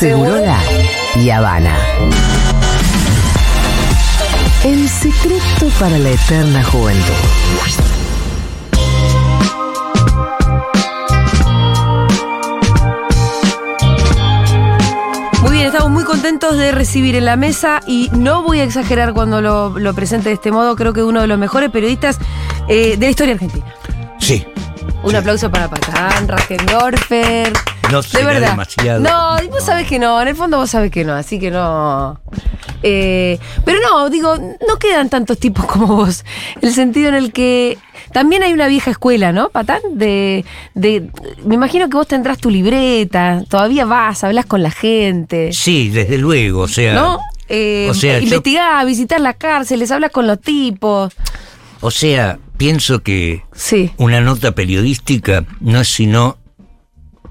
Segurola 0.00 0.58
y 1.14 1.28
Habana. 1.28 1.76
El 4.64 4.88
secreto 4.88 5.68
para 5.78 5.98
la 5.98 6.08
eterna 6.08 6.64
juventud. 6.64 7.04
Muy 15.42 15.52
bien, 15.52 15.66
estamos 15.66 15.90
muy 15.90 16.04
contentos 16.04 16.56
de 16.56 16.72
recibir 16.72 17.14
en 17.14 17.26
la 17.26 17.36
mesa 17.36 17.80
y 17.86 18.08
no 18.14 18.42
voy 18.42 18.60
a 18.60 18.64
exagerar 18.64 19.12
cuando 19.12 19.42
lo, 19.42 19.78
lo 19.78 19.92
presente 19.92 20.30
de 20.30 20.36
este 20.36 20.50
modo, 20.50 20.76
creo 20.76 20.94
que 20.94 21.02
uno 21.02 21.20
de 21.20 21.26
los 21.26 21.38
mejores 21.38 21.68
periodistas 21.68 22.18
eh, 22.68 22.96
de 22.96 23.04
la 23.04 23.10
historia 23.10 23.34
argentina. 23.34 23.66
Sí. 24.18 24.46
Un 25.02 25.14
aplauso 25.14 25.50
para 25.50 25.68
Patán, 25.68 26.26
Raquel 26.26 26.64
No 27.90 28.02
de 28.02 28.08
será 28.08 28.26
verdad. 28.26 28.50
demasiado. 28.50 29.00
No, 29.00 29.42
y 29.42 29.48
vos 29.48 29.64
sabés 29.64 29.86
que 29.86 29.98
no, 29.98 30.20
en 30.20 30.28
el 30.28 30.36
fondo 30.36 30.56
vos 30.58 30.70
sabés 30.70 30.90
que 30.90 31.04
no, 31.04 31.14
así 31.14 31.38
que 31.38 31.50
no. 31.50 32.20
Eh, 32.82 33.38
pero 33.64 33.78
no, 33.80 34.08
digo, 34.10 34.36
no 34.36 34.76
quedan 34.78 35.08
tantos 35.10 35.38
tipos 35.38 35.64
como 35.66 35.86
vos. 35.96 36.24
El 36.60 36.72
sentido 36.72 37.08
en 37.08 37.14
el 37.14 37.32
que 37.32 37.78
también 38.12 38.42
hay 38.42 38.52
una 38.52 38.66
vieja 38.68 38.90
escuela, 38.90 39.32
¿no, 39.32 39.50
Patán? 39.50 39.80
De, 39.92 40.44
de, 40.74 41.08
me 41.44 41.54
imagino 41.56 41.88
que 41.88 41.96
vos 41.96 42.06
tendrás 42.08 42.38
tu 42.38 42.50
libreta, 42.50 43.42
todavía 43.48 43.84
vas, 43.84 44.24
hablas 44.24 44.46
con 44.46 44.62
la 44.62 44.70
gente. 44.70 45.52
Sí, 45.52 45.88
desde 45.90 46.18
luego, 46.18 46.62
o 46.62 46.68
sea. 46.68 46.94
¿No? 46.94 47.18
Eh, 47.48 47.88
o 47.90 47.94
sea, 47.94 48.18
yo- 48.18 48.24
investigar, 48.24 48.86
visitar 48.86 49.20
las 49.20 49.36
cárceles, 49.36 49.90
hablas 49.90 50.10
con 50.12 50.26
los 50.26 50.40
tipos. 50.40 51.12
O 51.82 51.90
sea, 51.90 52.38
pienso 52.56 53.02
que 53.02 53.42
Sí. 53.54 53.90
una 53.96 54.20
nota 54.20 54.52
periodística 54.52 55.44
no 55.60 55.80
es 55.80 55.88
sino 55.88 56.36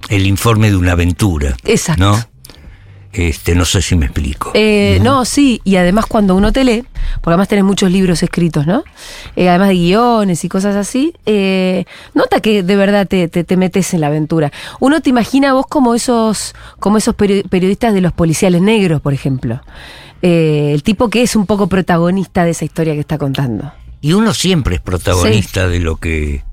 el 0.08 0.26
informe 0.26 0.70
de 0.70 0.78
una 0.78 0.94
aventura. 0.94 1.56
Exacto. 1.66 2.04
¿No? 2.04 2.20
Este, 3.12 3.56
no 3.56 3.66
sé 3.66 3.82
si 3.82 3.96
me 3.96 4.06
explico. 4.06 4.52
Eh, 4.54 5.00
No, 5.02 5.26
sí, 5.26 5.62
y 5.64 5.78
además 5.78 6.06
cuando 6.06 6.36
uno 6.36 6.52
te 6.54 6.64
lee, 6.64 6.84
porque 7.22 7.32
además 7.32 7.48
tenés 7.48 7.66
muchos 7.66 7.92
libros 7.92 8.22
escritos, 8.22 8.68
¿no? 8.68 8.84
Eh, 9.36 9.50
además 9.50 9.70
de 9.70 9.74
guiones 9.76 10.44
y 10.46 10.50
cosas 10.50 10.76
así, 10.76 11.14
eh, 11.26 11.86
nota 12.14 12.40
que 12.40 12.62
de 12.62 12.76
verdad 12.76 13.08
te, 13.08 13.28
te- 13.28 13.44
te 13.44 13.58
metes 13.58 13.96
en 13.96 14.02
la 14.02 14.08
aventura. 14.08 14.52
Uno 14.80 15.02
te 15.02 15.10
imagina 15.10 15.50
a 15.50 15.54
vos 15.54 15.66
como 15.68 15.96
esos, 15.96 16.54
como 16.80 16.98
esos 17.00 17.16
peri- 17.18 17.48
periodistas 17.50 17.96
de 17.96 18.02
los 18.02 18.14
policiales 18.14 18.62
negros, 18.62 19.02
por 19.02 19.14
ejemplo. 19.14 19.60
Eh, 20.22 20.70
el 20.76 20.84
tipo 20.84 21.10
que 21.10 21.24
es 21.24 21.36
un 21.36 21.48
poco 21.48 21.66
protagonista 21.68 22.44
de 22.46 22.52
esa 22.52 22.64
historia 22.66 22.94
que 22.94 23.00
está 23.00 23.18
contando. 23.18 23.72
Y 24.02 24.14
uno 24.14 24.36
siempre 24.36 24.76
es 24.76 24.82
protagonista 24.82 25.68
de 25.68 25.80
lo 25.80 25.96
que 25.96 26.44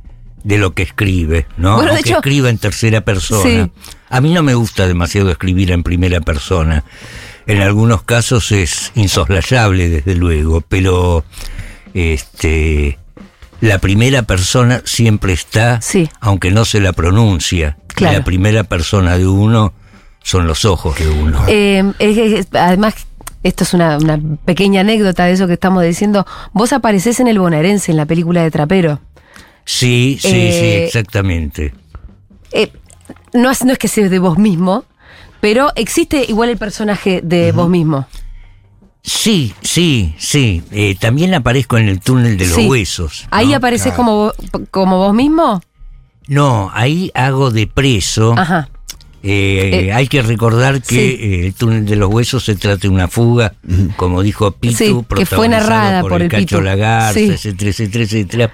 de 0.46 0.58
lo 0.58 0.74
que 0.74 0.84
escribe, 0.84 1.44
¿no? 1.56 1.74
Bueno, 1.74 1.90
de 1.90 1.96
Aunque 1.96 2.10
hecho- 2.10 2.18
escriba 2.18 2.48
en 2.50 2.58
tercera 2.58 3.00
persona. 3.00 3.42
Sí. 3.64 3.70
A 4.08 4.20
mí 4.20 4.32
no 4.32 4.44
me 4.44 4.54
gusta 4.54 4.86
demasiado 4.86 5.28
escribir 5.32 5.72
en 5.72 5.82
primera 5.82 6.20
persona. 6.20 6.84
En 7.48 7.60
algunos 7.60 8.02
casos 8.04 8.52
es 8.52 8.92
insoslayable, 8.94 9.88
desde 9.88 10.14
luego, 10.14 10.60
pero 10.60 11.24
este 11.94 12.98
la 13.60 13.78
primera 13.78 14.22
persona 14.22 14.82
siempre 14.84 15.32
está, 15.32 15.80
Sí. 15.80 16.08
aunque 16.20 16.50
no 16.52 16.64
se 16.64 16.80
la 16.80 16.92
pronuncia. 16.92 17.78
Claro. 17.88 18.18
La 18.18 18.24
primera 18.24 18.62
persona 18.64 19.16
de 19.18 19.26
uno 19.26 19.72
son 20.22 20.46
los 20.46 20.64
ojos 20.64 20.96
de 20.98 21.08
uno. 21.08 21.42
Eh, 21.48 21.82
es- 21.98 22.18
es- 22.18 22.48
además, 22.52 22.94
esto 23.42 23.64
es 23.64 23.72
una, 23.74 23.96
una 23.96 24.20
pequeña 24.44 24.82
anécdota 24.82 25.24
de 25.24 25.32
eso 25.32 25.46
que 25.48 25.54
estamos 25.54 25.82
diciendo. 25.82 26.24
Vos 26.52 26.72
apareces 26.72 27.18
en 27.18 27.28
el 27.28 27.38
bonaerense, 27.38 27.90
en 27.90 27.96
la 27.96 28.06
película 28.06 28.42
de 28.42 28.50
Trapero. 28.50 29.00
Sí, 29.66 30.16
sí, 30.20 30.28
eh, 30.32 30.52
sí, 30.80 30.84
exactamente. 30.84 31.74
Eh, 32.52 32.72
no, 33.34 33.50
es, 33.50 33.62
no 33.64 33.72
es 33.72 33.78
que 33.78 33.88
seas 33.88 34.10
de 34.10 34.18
vos 34.18 34.38
mismo, 34.38 34.84
pero 35.42 35.70
existe 35.76 36.24
igual 36.26 36.48
el 36.48 36.56
personaje 36.56 37.20
de 37.22 37.52
vos 37.52 37.68
mismo. 37.68 38.06
Sí, 39.02 39.54
sí, 39.62 40.14
sí. 40.18 40.62
Eh, 40.72 40.96
también 40.98 41.32
aparezco 41.34 41.76
en 41.78 41.88
el 41.88 42.00
túnel 42.00 42.36
de 42.38 42.46
los 42.46 42.56
Sí. 42.56 42.66
huesos. 42.66 43.26
Ahí 43.30 43.48
¿no? 43.50 43.56
apareces 43.56 43.92
como, 43.92 44.32
vo- 44.32 44.66
como 44.70 44.96
vos 44.98 45.14
mismo. 45.14 45.60
No, 46.26 46.70
ahí 46.74 47.12
hago 47.14 47.50
de 47.52 47.66
preso. 47.68 48.34
Ajá. 48.36 48.68
Eh, 49.22 49.86
Eh, 49.88 49.92
hay 49.92 50.08
que 50.08 50.22
recordar 50.22 50.82
que 50.82 50.94
sí. 50.94 51.18
eh, 51.20 51.46
el 51.46 51.54
túnel 51.54 51.84
de 51.86 51.96
los 51.96 52.12
huesos 52.12 52.44
se 52.44 52.54
trata 52.56 52.82
de 52.82 52.88
una 52.88 53.06
fuga, 53.08 53.54
como 53.96 54.22
dijo 54.22 54.50
Pitu, 54.52 54.76
Sí, 54.76 54.84
que 54.86 54.92
fue 54.94 55.02
protagonizado 55.04 55.48
narrada 55.70 56.00
por, 56.00 56.10
por 56.10 56.20
el 56.20 56.24
el 56.26 56.30
Cacho 56.30 56.56
Pitu. 56.56 56.60
Lagarza, 56.62 57.12
Sí. 57.18 57.30
etcétera, 57.30 57.70
etcétera, 57.70 58.04
etcétera. 58.04 58.52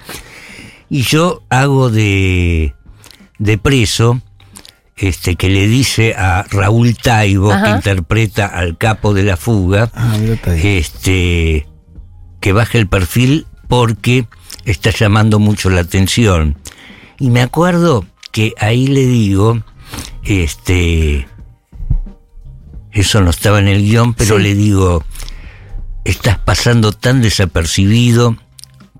Y 0.92 1.04
yo 1.04 1.42
hago 1.48 1.88
de, 1.88 2.74
de 3.38 3.56
preso, 3.56 4.20
este, 4.94 5.36
que 5.36 5.48
le 5.48 5.66
dice 5.66 6.14
a 6.14 6.44
Raúl 6.50 6.98
Taibo, 6.98 7.48
que 7.50 7.70
interpreta 7.70 8.44
al 8.46 8.76
capo 8.76 9.14
de 9.14 9.22
la 9.22 9.38
fuga, 9.38 9.90
Ah, 9.94 10.18
este, 10.62 11.66
que 12.40 12.52
baje 12.52 12.76
el 12.78 12.88
perfil 12.88 13.46
porque 13.68 14.26
está 14.66 14.90
llamando 14.90 15.38
mucho 15.38 15.70
la 15.70 15.80
atención. 15.80 16.58
Y 17.18 17.30
me 17.30 17.40
acuerdo 17.40 18.04
que 18.30 18.52
ahí 18.58 18.86
le 18.86 19.06
digo, 19.06 19.62
este, 20.24 21.26
eso 22.90 23.22
no 23.22 23.30
estaba 23.30 23.60
en 23.60 23.68
el 23.68 23.82
guion, 23.82 24.12
pero 24.12 24.36
Sí. 24.36 24.42
le 24.42 24.54
digo, 24.54 25.02
estás 26.04 26.36
pasando 26.38 26.92
tan 26.92 27.22
desapercibido 27.22 28.36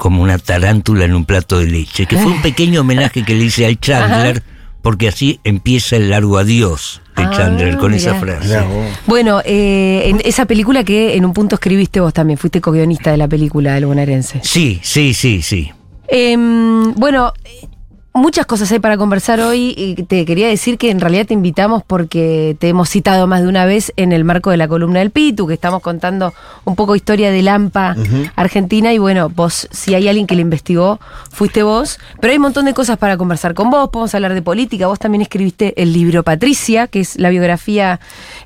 como 0.03 0.21
una 0.21 0.37
tarántula 0.37 1.05
en 1.05 1.15
un 1.15 1.25
plato 1.25 1.61
de 1.61 1.67
leche, 1.69 2.07
que 2.07 2.17
fue 2.17 2.33
un 2.33 2.43
pequeño 2.43 2.81
homenaje 2.81 3.23
que 3.25 3.37
le 3.37 3.45
hice 3.45 3.67
al 3.67 3.79
Chandler, 3.79 4.43
porque 4.83 5.07
así 5.07 5.39
empieza 5.45 5.95
el 5.95 6.11
largo 6.11 6.39
adiós 6.39 7.01
de 7.15 7.23
Ah, 7.23 7.31
Chandler 7.33 7.77
con 7.77 7.95
esa 7.95 8.17
frase. 8.17 8.59
Bueno, 9.07 9.41
eh, 9.45 10.03
en 10.07 10.21
esa 10.25 10.45
película 10.47 10.83
que 10.83 11.15
en 11.15 11.25
un 11.25 11.33
punto 11.33 11.55
escribiste 11.55 12.01
vos 12.01 12.13
también, 12.13 12.37
fuiste 12.37 12.61
co-guionista 12.61 13.13
de 13.13 13.17
la 13.17 13.29
película 13.29 13.75
del 13.75 13.87
bonaerense. 13.87 14.41
Sí, 14.43 14.81
sí, 14.83 15.15
sí, 15.15 15.41
sí. 15.41 15.71
Em, 16.09 16.93
bueno, 16.95 17.33
eh, 17.45 17.69
muchas 18.15 18.47
cosas 18.47 18.71
hay 18.73 18.79
para 18.79 18.97
conversar 18.99 19.41
hoy 19.41 19.75
y 19.77 19.95
te 20.03 20.25
quería 20.25 20.49
decir 20.49 20.77
que 20.77 20.91
en 20.91 21.01
realidad 21.01 21.27
te 21.27 21.35
invitamos 21.35 21.83
porque 21.83 22.57
te 22.59 22.69
hemos 22.69 22.91
citado 22.91 23.27
más 23.27 23.43
de 23.43 23.49
una 23.49 23.65
vez 23.65 23.93
en 23.97 24.13
el 24.13 24.25
marco 24.25 24.51
de 24.51 24.59
la 24.59 24.69
columna 24.69 24.99
del 24.99 25.11
Pitu, 25.11 25.47
que 25.47 25.55
estamos 25.55 25.83
contando 25.83 26.35
un 26.65 26.77
poco 26.77 26.95
historia 26.95 27.31
de 27.31 27.43
Lampa 27.43 27.97
Argentina 28.37 28.93
y 28.93 28.99
bueno, 28.99 29.31
vos, 29.31 29.69
si 29.71 29.95
hay 29.95 30.09
alguien 30.09 30.27
que 30.27 30.35
lo 30.35 30.43
investigó, 30.43 31.01
fuiste 31.31 31.63
vos, 31.63 31.99
pero 32.21 32.33
hay 32.33 32.37
un 32.37 32.43
montón 32.43 32.67
de 32.67 32.75
cosas 32.75 32.99
para 32.99 33.17
conversar 33.17 33.55
con 33.55 33.71
vos, 33.71 33.89
podemos 33.91 34.15
hablar 34.15 34.35
de 34.35 34.43
política, 34.43 34.87
vos 34.87 34.99
también 34.99 35.23
escribiste 35.23 35.81
el 35.81 35.93
libro 35.93 36.23
Patricia, 36.23 36.89
que 36.89 37.01
es 37.01 37.19
la 37.19 37.31
biografía 37.31 38.01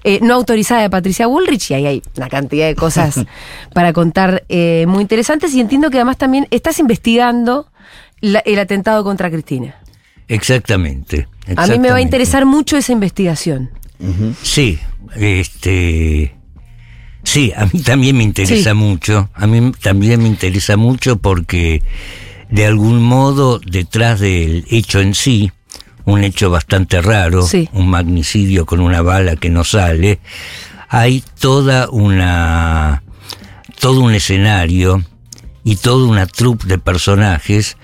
eh, 0.04 0.20
no 0.22 0.34
autorizada 0.34 0.82
de 0.82 0.90
Patricia 0.90 1.26
Bullrich 1.26 1.70
y 1.70 1.74
ahí 1.74 1.86
hay 1.86 2.02
una 2.16 2.28
cantidad 2.28 2.66
de 2.66 2.76
cosas 2.76 3.20
para 3.74 3.92
contar 3.92 4.44
eh, 4.48 4.84
muy 4.88 5.02
interesantes. 5.02 5.54
Y 5.54 5.60
entiendo 5.60 5.90
que 5.90 5.98
además 5.98 6.16
también 6.18 6.46
estás 6.50 6.78
investigando 6.78 7.66
la- 8.20 8.40
el 8.40 8.58
atentado 8.58 9.04
contra 9.04 9.30
Cristina. 9.30 9.74
Exactamente, 10.28 11.26
A 11.26 11.28
mí 11.28 11.28
me 11.46 11.54
va 11.54 11.62
a 11.62 11.64
exactamente. 11.66 12.02
interesar 12.02 12.46
mucho 12.46 12.76
esa 12.76 12.92
investigación. 12.92 13.70
Sí, 14.42 14.78
este. 15.16 16.34
Sí, 17.22 17.52
a 17.56 17.66
mí 17.66 17.80
también 17.82 18.16
me 18.16 18.22
interesa 18.24 18.70
Sí. 18.70 18.76
mucho. 18.76 19.30
A 19.34 19.46
mí 19.46 19.72
también 19.82 20.22
me 20.22 20.28
interesa 20.28 20.76
mucho 20.76 21.16
porque 21.16 21.82
de 22.50 22.66
algún 22.66 23.02
modo 23.02 23.58
detrás 23.58 24.20
del 24.20 24.64
hecho 24.70 25.00
en 25.00 25.14
sí, 25.14 25.50
un 26.04 26.22
hecho 26.22 26.50
bastante 26.50 27.00
raro, 27.02 27.42
Sí. 27.42 27.68
un 27.72 27.88
magnicidio 27.88 28.64
con 28.66 28.80
una 28.80 29.02
bala 29.02 29.34
que 29.36 29.50
no 29.50 29.64
sale, 29.64 30.20
hay 30.88 31.22
toda 31.40 31.88
una 31.90 33.02
todo 33.80 34.00
un 34.00 34.14
escenario 34.14 35.02
y 35.66 35.74
toda 35.74 36.06
una 36.06 36.26
troupe 36.26 36.68
de 36.68 36.78
personajes 36.78 37.76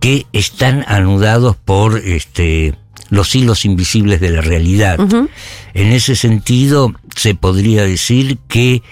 que 0.00 0.26
están 0.32 0.84
anudados 0.88 1.54
por 1.56 1.96
este 1.98 2.74
los 3.10 3.32
hilos 3.36 3.64
invisibles 3.64 4.20
de 4.20 4.30
la 4.30 4.40
realidad. 4.42 4.98
En 5.72 5.92
ese 5.92 6.16
sentido, 6.16 6.92
se 7.16 7.34
podría 7.36 7.84
decir 7.84 8.38
que 8.48 8.82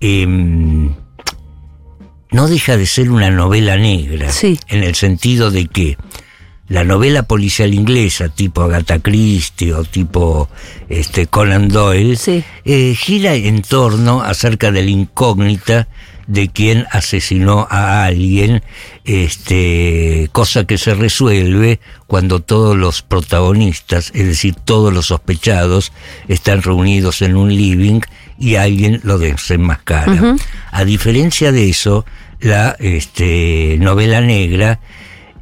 em, 0.00 0.94
no 2.30 2.46
deja 2.48 2.76
de 2.76 2.86
ser 2.86 3.10
una 3.10 3.30
novela 3.30 3.76
negra, 3.76 4.30
Sí. 4.30 4.58
en 4.68 4.82
el 4.84 4.94
sentido 4.94 5.50
de 5.50 5.66
que 5.66 5.98
la 6.68 6.84
novela 6.84 7.24
policial 7.24 7.74
inglesa, 7.74 8.28
tipo 8.28 8.62
Agatha 8.62 8.98
Christie 9.00 9.72
o 9.74 9.84
tipo 9.84 10.48
este, 10.88 11.26
Conan 11.26 11.68
Doyle, 11.68 12.16
Sí. 12.16 12.44
eh, 12.64 12.94
gira 12.96 13.34
en 13.34 13.62
torno 13.62 14.22
acerca 14.22 14.70
de 14.70 14.82
la 14.84 14.90
incógnita 14.90 15.88
de 16.26 16.48
quien 16.48 16.86
asesinó 16.90 17.68
a 17.70 18.04
alguien, 18.04 18.62
este, 19.04 20.28
cosa 20.32 20.64
que 20.64 20.78
se 20.78 20.94
resuelve 20.94 21.80
cuando 22.06 22.40
todos 22.40 22.76
los 22.76 23.02
protagonistas, 23.02 24.10
es 24.14 24.26
decir, 24.26 24.54
todos 24.54 24.92
los 24.92 25.06
sospechados, 25.06 25.92
están 26.28 26.62
reunidos 26.62 27.22
en 27.22 27.36
un 27.36 27.54
living 27.54 28.00
y 28.38 28.56
alguien 28.56 29.00
lo 29.04 29.18
desenmascara. 29.18 30.36
A 30.70 30.84
diferencia 30.84 31.52
de 31.52 31.68
eso, 31.68 32.04
la 32.40 32.76
este, 32.78 33.76
novela 33.78 34.20
negra 34.20 34.80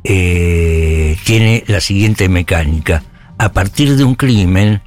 eh, 0.04 1.16
tiene 1.24 1.64
la 1.66 1.80
siguiente 1.80 2.28
mecánica. 2.28 3.02
A 3.38 3.52
partir 3.52 3.96
de 3.96 4.04
un 4.04 4.14
crimen, 4.14 4.82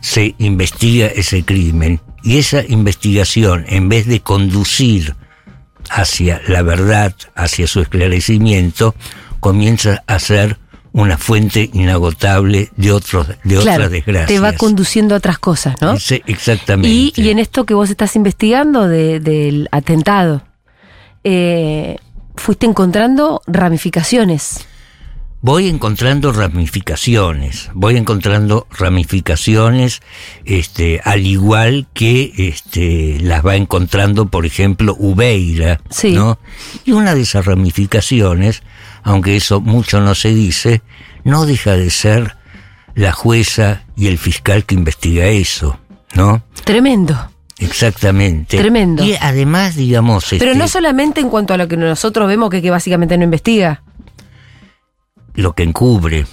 se 0.00 0.34
investiga 0.38 1.06
ese 1.06 1.44
crimen 1.44 1.98
y 2.24 2.38
esa 2.38 2.62
investigación, 2.66 3.64
en 3.68 3.88
vez 3.88 4.06
de 4.06 4.20
conducir 4.20 5.14
hacia 5.90 6.40
la 6.48 6.62
verdad, 6.62 7.14
hacia 7.34 7.66
su 7.66 7.80
esclarecimiento, 7.80 8.94
comienza 9.40 10.02
a 10.06 10.18
ser 10.18 10.58
una 10.92 11.18
fuente 11.18 11.68
inagotable 11.72 12.70
de 12.76 12.92
otros 12.92 13.26
de 13.44 13.58
otras 13.58 13.90
desgracias. 13.90 14.28
Te 14.28 14.38
va 14.40 14.52
conduciendo 14.52 15.14
a 15.14 15.18
otras 15.18 15.38
cosas, 15.38 15.74
¿no? 15.80 15.98
Sí, 15.98 16.22
exactamente. 16.26 16.88
Y, 16.88 17.12
y 17.16 17.28
en 17.30 17.38
esto 17.40 17.66
que 17.66 17.74
vos 17.74 17.90
estás 17.90 18.16
investigando 18.16 18.86
de- 18.88 19.20
del 19.20 19.68
atentado, 19.72 20.42
eh, 21.24 21.96
fuiste 22.36 22.66
encontrando 22.66 23.42
ramificaciones. 23.46 24.66
Voy 25.44 25.68
encontrando 25.68 26.32
ramificaciones, 26.32 27.68
voy 27.74 27.98
encontrando 27.98 28.66
ramificaciones, 28.70 30.00
este, 30.46 31.02
al 31.04 31.26
igual 31.26 31.86
que 31.92 32.32
este, 32.38 33.18
las 33.20 33.44
va 33.44 33.54
encontrando, 33.54 34.24
por 34.24 34.46
ejemplo, 34.46 34.96
Ubeira, 34.98 35.82
Sí. 35.90 36.12
¿no? 36.12 36.38
Y 36.86 36.92
una 36.92 37.14
de 37.14 37.20
esas 37.20 37.44
ramificaciones, 37.44 38.62
aunque 39.02 39.36
eso 39.36 39.60
mucho 39.60 40.00
no 40.00 40.14
se 40.14 40.34
dice, 40.34 40.80
no 41.24 41.44
deja 41.44 41.72
de 41.72 41.90
ser 41.90 42.38
la 42.94 43.12
jueza 43.12 43.82
y 43.98 44.06
el 44.06 44.16
fiscal 44.16 44.64
que 44.64 44.76
investiga 44.76 45.26
eso, 45.26 45.78
¿no? 46.14 46.42
Tremendo. 46.64 47.30
Exactamente. 47.58 48.56
Tremendo. 48.56 49.04
Y 49.04 49.14
además, 49.20 49.76
digamos, 49.76 50.24
Pero 50.30 50.46
este, 50.46 50.58
no 50.58 50.68
solamente 50.68 51.20
en 51.20 51.28
cuanto 51.28 51.52
a 51.52 51.58
lo 51.58 51.68
que 51.68 51.76
nosotros 51.76 52.28
vemos 52.28 52.48
que, 52.48 52.62
que 52.62 52.70
básicamente 52.70 53.18
no 53.18 53.24
investiga. 53.24 53.82
Lo 55.34 55.52
que 55.54 55.62
encubre, 55.64 56.26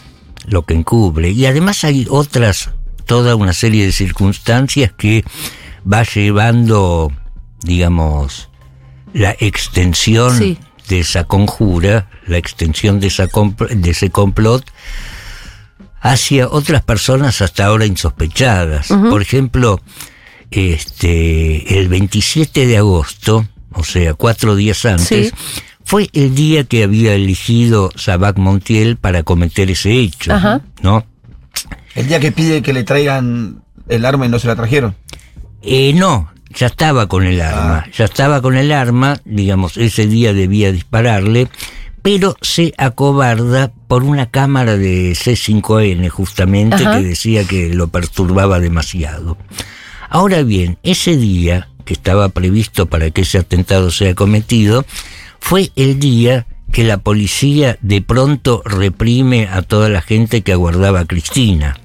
lo 0.46 0.64
que 0.64 0.74
encubre. 0.74 1.30
Y 1.32 1.46
además 1.46 1.84
hay 1.84 2.08
otras, 2.10 2.70
toda 3.06 3.36
una 3.36 3.54
serie 3.54 3.86
de 3.86 3.92
circunstancias 3.92 4.92
que 4.96 5.24
va 5.92 6.04
llevando, 6.04 7.12
digamos, 7.64 8.50
la 9.14 9.36
extensión 9.40 10.38
Sí. 10.38 10.58
de 10.88 11.00
esa 11.00 11.24
conjura, 11.26 12.10
la 12.28 12.38
extensión 12.38 13.00
de, 13.00 13.08
esa 13.08 13.28
de 13.70 13.90
ese 13.90 14.10
complot 14.10 14.66
hacia 16.00 16.48
otras 16.48 16.82
personas 16.84 17.42
hasta 17.42 17.66
ahora 17.66 17.86
insospechadas. 17.86 18.88
Por 18.88 19.22
ejemplo, 19.22 19.82
este, 20.50 21.80
el 21.80 21.88
27 21.88 22.66
de 22.68 22.78
agosto, 22.78 23.48
o 23.74 23.84
sea, 23.84 24.14
cuatro 24.14 24.56
días 24.56 24.86
antes, 24.86 25.30
Sí. 25.30 25.62
Fue 25.92 26.10
el 26.14 26.34
día 26.36 26.64
que 26.64 26.86
había 26.86 27.16
elegido 27.16 27.92
Sabac 27.98 28.38
Montiel 28.38 28.96
para 28.96 29.24
cometer 29.24 29.70
ese 29.70 29.92
hecho, 29.92 30.32
Ajá. 30.32 30.62
¿no? 30.82 31.06
El 31.96 32.08
día 32.08 32.22
que 32.22 32.32
pide 32.32 32.62
que 32.62 32.72
le 32.72 32.86
traigan 32.86 33.62
el 33.90 34.06
arma 34.06 34.26
y 34.26 34.30
no 34.30 34.40
se 34.40 34.48
la 34.48 34.56
trajeron. 34.56 34.96
Eh, 35.62 35.92
no, 35.94 36.32
ya 36.56 36.68
estaba 36.68 37.10
con 37.10 37.26
el 37.26 37.42
arma, 37.42 37.88
ya 37.92 38.06
estaba 38.06 38.42
con 38.42 38.56
el 38.56 38.72
arma, 38.72 39.20
digamos, 39.26 39.76
ese 39.76 40.08
día 40.08 40.32
debía 40.32 40.72
dispararle, 40.72 41.50
pero 42.02 42.38
se 42.40 42.74
acobarda 42.78 43.74
por 43.90 44.04
una 44.04 44.28
cámara 44.28 44.78
de 44.78 45.12
C5N 45.12 46.08
justamente 46.08 46.86
Ajá. 46.86 47.00
que 47.00 47.04
decía 47.04 47.44
que 47.44 47.74
lo 47.74 47.90
perturbaba 47.90 48.62
demasiado. 48.62 49.38
Ahora 50.10 50.42
bien, 50.44 50.78
ese 50.84 51.18
día 51.18 51.68
que 51.84 51.92
estaba 51.92 52.30
previsto 52.30 52.86
para 52.86 53.12
que 53.12 53.24
ese 53.24 53.40
atentado 53.40 53.92
sea 53.92 54.16
cometido, 54.16 54.86
fue 55.42 55.72
el 55.76 56.00
día 56.00 56.48
que 56.72 56.86
la 56.86 57.00
policía 57.00 57.78
de 57.82 58.02
pronto 58.02 58.62
reprime 58.64 59.50
a 59.50 59.62
toda 59.62 59.90
la 59.90 60.02
gente 60.02 60.42
que 60.42 60.54
aguardaba 60.54 61.02
a 61.02 61.06
Cristina. 61.06 61.78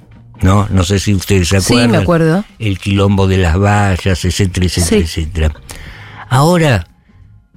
¿No? 0.42 0.68
No 0.70 0.84
sé 0.84 0.98
si 1.00 1.14
ustedes 1.14 1.48
se 1.48 1.60
Sí, 1.62 1.72
acuerdan. 1.72 1.90
me 1.90 1.96
acuerdo. 1.96 2.44
El 2.58 2.78
quilombo 2.78 3.26
de 3.26 3.38
las 3.38 3.58
vallas, 3.58 4.24
etcétera, 4.24 4.66
etcétera, 4.66 4.86
Sí. 5.06 5.20
etcétera. 5.20 5.52
Ahora, 6.28 6.86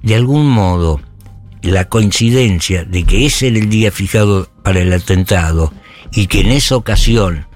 de 0.02 0.14
algún 0.16 0.48
modo, 0.48 1.00
la 1.62 1.84
coincidencia 1.90 2.84
de 2.84 3.04
que 3.04 3.26
ese 3.26 3.48
era 3.48 3.58
el 3.58 3.68
día 3.68 3.92
fijado 3.92 4.48
para 4.64 4.80
el 4.80 4.92
atentado 4.94 5.72
y 6.10 6.26
que 6.26 6.40
en 6.40 6.52
esa 6.52 6.74
ocasión, 6.76 7.46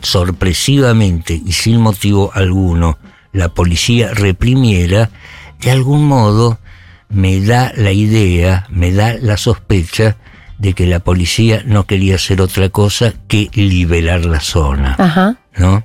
sorpresivamente 0.00 1.40
y 1.44 1.52
sin 1.52 1.78
motivo 1.80 2.30
alguno, 2.34 2.98
la 3.32 3.50
policía 3.50 4.12
reprimiera, 4.14 5.10
de 5.60 5.70
algún 5.70 6.06
modo 6.06 6.58
me 7.12 7.40
da 7.40 7.72
la 7.76 7.92
idea, 7.92 8.66
me 8.70 8.92
da 8.92 9.14
la 9.14 9.36
sospecha 9.36 10.16
de 10.58 10.74
que 10.74 10.86
la 10.86 11.00
policía 11.00 11.62
no 11.66 11.86
quería 11.86 12.14
hacer 12.16 12.40
otra 12.40 12.68
cosa 12.68 13.14
que 13.28 13.50
liberar 13.54 14.24
la 14.24 14.40
zona. 14.40 14.96
Ajá. 14.98 15.36
¿no? 15.56 15.84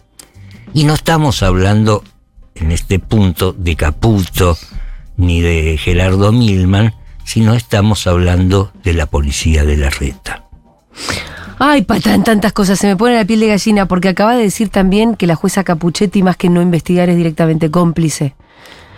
Y 0.74 0.84
no 0.84 0.94
estamos 0.94 1.44
hablando 1.44 2.04
en 2.56 2.72
este 2.72 3.00
punto 3.00 3.54
de 3.54 3.76
Caputo 3.76 4.58
ni 5.18 5.42
de 5.42 5.78
Gerardo 5.78 6.32
Milman, 6.32 6.94
sino 7.26 7.56
estamos 7.56 8.08
hablando 8.08 8.72
de 8.84 8.94
la 8.94 9.08
policía 9.08 9.66
de 9.66 9.78
la 9.78 9.90
reta. 9.90 10.44
Ay, 11.60 11.82
patan 11.82 12.24
tantas 12.24 12.54
cosas, 12.54 12.78
se 12.78 12.88
me 12.88 12.96
pone 12.96 13.16
la 13.16 13.26
piel 13.26 13.40
de 13.40 13.48
gallina 13.48 13.88
porque 13.88 14.10
acaba 14.10 14.36
de 14.36 14.44
decir 14.44 14.70
también 14.70 15.16
que 15.16 15.26
la 15.26 15.36
jueza 15.36 15.64
Capuchetti 15.64 16.22
más 16.22 16.38
que 16.38 16.50
no 16.50 16.62
investigar 16.62 17.10
es 17.10 17.18
directamente 17.18 17.72
cómplice. 17.72 18.36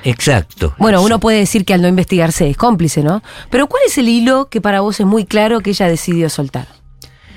Exacto. 0.03 0.73
Bueno, 0.77 1.01
uno 1.01 1.19
puede 1.19 1.39
decir 1.39 1.65
que 1.65 1.73
al 1.73 1.81
no 1.81 1.87
investigarse 1.87 2.49
es 2.49 2.57
cómplice, 2.57 3.03
¿no? 3.03 3.21
Pero 3.49 3.67
¿cuál 3.67 3.83
es 3.85 3.97
el 3.97 4.07
hilo 4.07 4.49
que 4.49 4.61
para 4.61 4.81
vos 4.81 4.99
es 4.99 5.05
muy 5.05 5.25
claro 5.25 5.61
que 5.61 5.71
ella 5.71 5.87
decidió 5.87 6.29
soltar? 6.29 6.67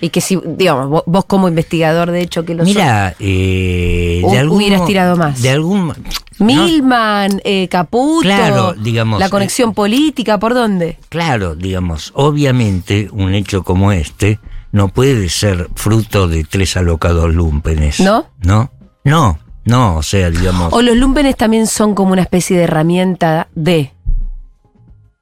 Y 0.01 0.11
que 0.11 0.21
si, 0.21 0.39
digamos, 0.45 0.89
vos, 0.89 1.03
vos 1.07 1.25
como 1.27 1.47
investigador, 1.47 2.11
de 2.11 2.23
hecho, 2.23 2.45
que 2.45 2.55
lo 2.55 2.65
Mira, 2.65 3.15
eh, 3.21 4.21
de 4.29 4.39
algún 4.39 4.59
hubieras 4.59 4.85
tirado 4.85 5.17
más. 5.17 5.41
De 5.41 5.51
algún 5.51 5.95
Milman, 6.41 7.41
eh, 7.45 7.69
Caputo, 7.69 8.23
Claro, 8.23 8.75
digamos, 8.75 9.21
la 9.21 9.29
conexión 9.29 9.75
política, 9.75 10.39
¿por 10.39 10.55
dónde? 10.55 10.99
Claro, 11.09 11.55
digamos, 11.55 12.11
obviamente 12.15 13.09
un 13.13 13.35
hecho 13.35 13.63
como 13.63 13.93
este 13.93 14.41
no 14.73 14.89
puede 14.89 15.29
ser 15.29 15.69
fruto 15.75 16.27
de 16.27 16.45
tres 16.45 16.77
alocados 16.77 17.33
lumpenes. 17.33 18.01
¿No? 18.01 18.27
No, 18.43 18.73
no, 19.05 19.39
no, 19.65 19.97
o 19.97 20.03
sea, 20.03 20.31
digamos, 20.31 20.73
O 20.73 20.83
los 20.83 20.97
lumpenes 20.97 21.37
también 21.37 21.67
son 21.67 21.95
como 21.95 22.13
una 22.13 22.23
especie 22.23 22.57
de 22.57 22.65
herramienta 22.65 23.49
de... 23.55 23.93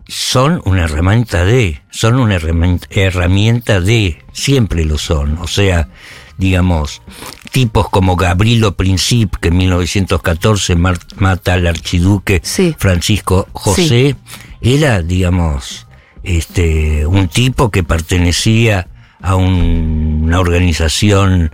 son 0.06 0.60
una 0.64 0.84
herramienta 0.84 1.44
de, 1.44 1.82
son 1.90 2.18
una 2.18 2.34
herramienta, 2.36 2.86
herramienta 2.90 3.80
de, 3.80 4.18
siempre 4.32 4.84
lo 4.84 4.98
son. 4.98 5.38
O 5.38 5.46
sea, 5.46 5.88
digamos, 6.36 7.02
tipos 7.52 7.88
como 7.90 8.16
Gabrilo 8.16 8.76
Princip, 8.76 9.36
que 9.36 9.48
en 9.48 9.58
1914 9.58 10.74
mar- 10.76 10.98
mata 11.16 11.54
al 11.54 11.66
archiduque 11.66 12.40
Sí. 12.42 12.74
Francisco 12.78 13.46
José, 13.52 14.16
era, 14.60 15.02
digamos, 15.02 15.86
este, 16.22 17.06
un 17.06 17.28
tipo 17.28 17.70
que 17.70 17.82
pertenecía 17.84 18.88
a 19.22 19.34
un- 19.36 20.22
una 20.24 20.40
organización 20.40 21.52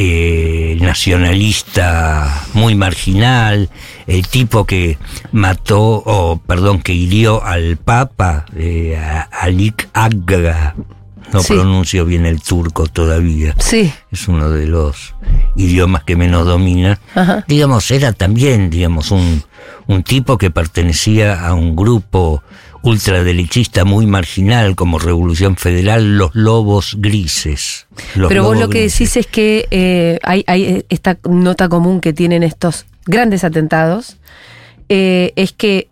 eh, 0.00 0.78
nacionalista 0.80 2.44
muy 2.54 2.76
marginal, 2.76 3.68
el 4.06 4.26
tipo 4.28 4.64
que 4.64 4.96
mató, 5.32 5.80
o 6.06 6.38
perdón, 6.46 6.80
que 6.80 6.92
hirió 6.94 7.42
al 7.44 7.76
Papa, 7.78 8.46
eh, 8.56 8.96
a- 8.96 9.22
Alik 9.42 9.88
Agga, 9.92 10.76
no 11.32 11.40
Sí. 11.42 11.52
pronuncio 11.54 12.04
bien 12.04 12.26
el 12.26 12.40
turco 12.40 12.86
todavía, 12.86 13.54
Sí. 13.58 13.92
es 14.12 14.28
uno 14.28 14.50
de 14.50 14.66
los 14.66 15.14
idiomas 15.56 16.04
que 16.04 16.14
menos 16.16 16.46
domina, 16.46 17.00
Ajá. 17.16 17.44
digamos, 17.48 17.90
era 17.90 18.12
también, 18.12 18.70
digamos, 18.70 19.10
un, 19.10 19.42
un 19.88 20.02
tipo 20.04 20.38
que 20.38 20.50
pertenecía 20.52 21.44
a 21.46 21.54
un 21.54 21.74
grupo 21.74 22.42
ultraderechista 22.82 23.84
muy 23.84 24.06
marginal 24.06 24.74
como 24.76 24.98
Revolución 24.98 25.56
Federal, 25.56 26.16
los 26.16 26.34
Lobos 26.34 26.96
Grises. 26.98 27.86
Los 28.14 28.28
Pero 28.28 28.44
vos 28.44 28.58
lo 28.58 28.68
que 28.68 28.80
Grises. 28.80 28.98
decís 28.98 29.16
es 29.16 29.26
que 29.26 29.66
eh, 29.70 30.18
hay, 30.22 30.44
hay 30.46 30.84
esta 30.88 31.18
nota 31.28 31.68
común 31.68 32.00
que 32.00 32.12
tienen 32.12 32.42
estos 32.42 32.86
grandes 33.06 33.44
atentados, 33.44 34.16
eh, 34.88 35.32
es 35.36 35.52
que 35.52 35.88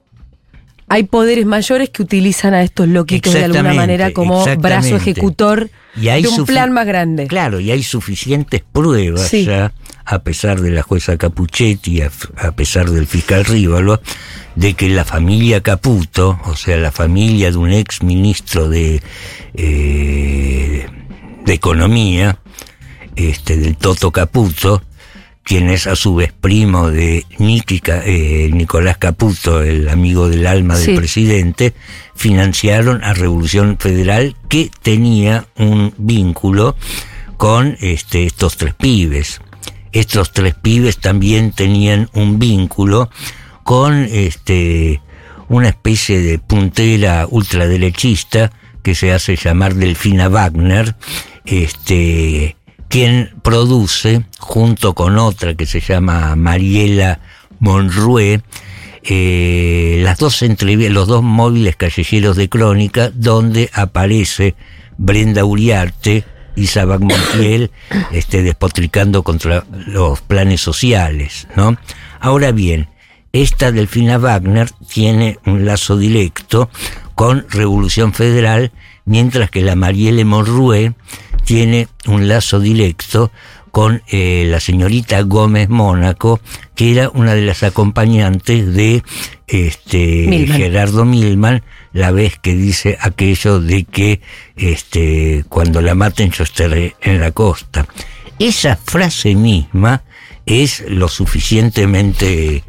hay 0.88 1.02
poderes 1.02 1.46
mayores 1.46 1.90
que 1.90 2.02
utilizan 2.02 2.54
a 2.54 2.62
estos 2.62 2.86
loquitos 2.88 3.32
de 3.32 3.44
alguna 3.44 3.74
manera 3.74 4.12
como 4.12 4.44
brazo 4.58 4.94
ejecutor 4.96 5.68
Y 6.00 6.08
hay 6.08 6.22
de 6.22 6.28
un 6.28 6.46
plan 6.46 6.70
más 6.72 6.86
grande. 6.86 7.26
Claro, 7.26 7.58
y 7.58 7.70
hay 7.72 7.82
suficientes 7.82 8.62
pruebas 8.72 9.22
Sí. 9.28 9.44
ya, 9.44 9.72
a 10.06 10.20
pesar 10.20 10.60
de 10.60 10.70
la 10.70 10.82
jueza 10.82 11.16
Capuchetti, 11.18 12.00
a, 12.00 12.10
a 12.38 12.52
pesar 12.52 12.90
del 12.90 13.06
fiscal 13.06 13.44
Rívalo, 13.44 14.00
de 14.54 14.74
que 14.74 14.88
la 14.88 15.04
familia 15.04 15.62
Caputo, 15.62 16.38
o 16.44 16.54
sea, 16.56 16.76
la 16.76 16.92
familia 16.92 17.50
de 17.50 17.56
un 17.56 17.72
ex 17.72 18.02
ministro 18.02 18.68
de, 18.68 19.02
eh, 19.54 20.86
de 21.44 21.52
Economía, 21.52 22.38
este, 23.16 23.56
del 23.56 23.76
Toto 23.76 24.10
Caputo, 24.12 24.82
quien 25.42 25.70
es 25.70 25.86
a 25.86 25.94
su 25.94 26.14
vez 26.16 26.32
primo 26.32 26.90
de 26.90 27.24
Niki 27.38 27.78
Ca- 27.80 28.02
eh, 28.04 28.50
Nicolás 28.52 28.98
Caputo, 28.98 29.62
el 29.62 29.88
amigo 29.88 30.28
del 30.28 30.46
alma 30.46 30.76
Sí. 30.76 30.86
del 30.88 30.96
presidente, 30.96 31.72
financiaron 32.16 33.02
a 33.04 33.12
Revolución 33.14 33.76
Federal 33.78 34.34
que 34.48 34.70
tenía 34.82 35.46
un 35.56 35.94
vínculo 35.98 36.76
con 37.36 37.76
este, 37.80 38.24
estos 38.24 38.56
tres 38.56 38.74
pibes. 38.74 39.40
Estos 39.98 40.32
tres 40.32 40.54
pibes 40.54 40.98
también 40.98 41.52
tenían 41.52 42.08
un 42.12 42.38
vínculo 42.38 43.10
con 43.62 43.94
este 44.10 45.00
una 45.48 45.68
especie 45.68 46.20
de 46.20 46.38
puntera 46.38 47.26
ultraderechista 47.30 48.52
que 48.82 48.94
se 48.94 49.12
hace 49.12 49.36
llamar 49.36 49.74
Delfina 49.74 50.28
Wagner, 50.28 50.94
este, 51.44 52.56
quien 52.88 53.32
produce, 53.42 54.24
junto 54.38 54.94
con 54.94 55.18
otra 55.18 55.54
que 55.54 55.66
se 55.66 55.80
llama 55.80 56.36
Mariela 56.36 57.20
Monrue, 57.58 58.42
eh, 59.02 60.00
las 60.02 60.18
dos 60.18 60.40
los 60.42 61.08
dos 61.08 61.22
móviles 61.22 61.76
callejeros 61.76 62.36
de 62.36 62.48
crónica, 62.48 63.10
donde 63.10 63.70
aparece 63.72 64.54
Brenda 64.98 65.44
Uriarte 65.44 66.24
y 66.56 66.66
Sabac 66.66 67.00
Montiel 67.00 67.70
este, 68.12 68.42
despotricando 68.42 69.22
contra 69.22 69.64
los 69.86 70.20
planes 70.20 70.60
sociales, 70.60 71.46
¿no? 71.54 71.76
Ahora 72.18 72.50
bien, 72.50 72.88
esta 73.32 73.70
Delfina 73.70 74.18
Wagner 74.18 74.70
tiene 74.92 75.38
un 75.44 75.66
lazo 75.66 75.96
directo 75.96 76.70
con 77.14 77.46
Revolución 77.50 78.12
Federal, 78.12 78.72
mientras 79.04 79.50
que 79.50 79.62
la 79.62 79.76
Marielle 79.76 80.24
Monrue 80.24 80.94
tiene 81.44 81.88
un 82.06 82.28
lazo 82.28 82.60
directo 82.60 83.30
con 83.70 84.02
eh, 84.08 84.46
la 84.48 84.58
señorita 84.58 85.20
Gómez 85.20 85.68
Mónaco, 85.68 86.40
que 86.74 86.92
era 86.92 87.10
una 87.10 87.34
de 87.34 87.42
las 87.42 87.62
acompañantes 87.62 88.72
de 88.72 89.02
este 89.46 90.46
Gerardo 90.46 91.04
Milman, 91.04 91.62
la 91.96 92.10
vez 92.10 92.38
que 92.38 92.54
dice 92.54 92.98
aquello 93.00 93.58
de 93.58 93.84
que 93.84 94.20
este 94.54 95.46
cuando 95.48 95.80
la 95.80 95.94
maten 95.94 96.30
yo 96.30 96.44
estaré 96.44 96.94
en 97.00 97.20
la 97.20 97.30
costa. 97.30 97.86
Esa 98.38 98.76
frase 98.76 99.34
misma 99.34 100.02
es 100.44 100.84
lo 100.88 101.08
suficientemente 101.08 102.62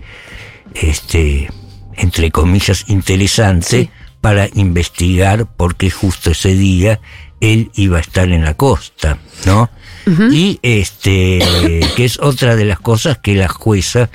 este, 0.74 1.50
entre 1.98 2.32
comillas, 2.32 2.86
interesante 2.88 3.90
para 4.22 4.48
investigar 4.54 5.46
por 5.46 5.76
qué 5.76 5.92
justo 5.92 6.32
ese 6.32 6.56
día 6.56 7.02
él 7.42 7.70
iba 7.76 7.98
a 7.98 8.02
estar 8.02 8.32
en 8.32 8.46
la 8.46 8.54
costa, 8.54 9.18
¿no? 9.46 9.70
Y 10.32 10.58
este, 10.62 11.40
que 11.98 12.06
es 12.06 12.18
otra 12.20 12.56
de 12.56 12.64
las 12.64 12.80
cosas 12.80 13.18
que 13.18 13.36
la 13.36 13.50
jueza 13.50 14.10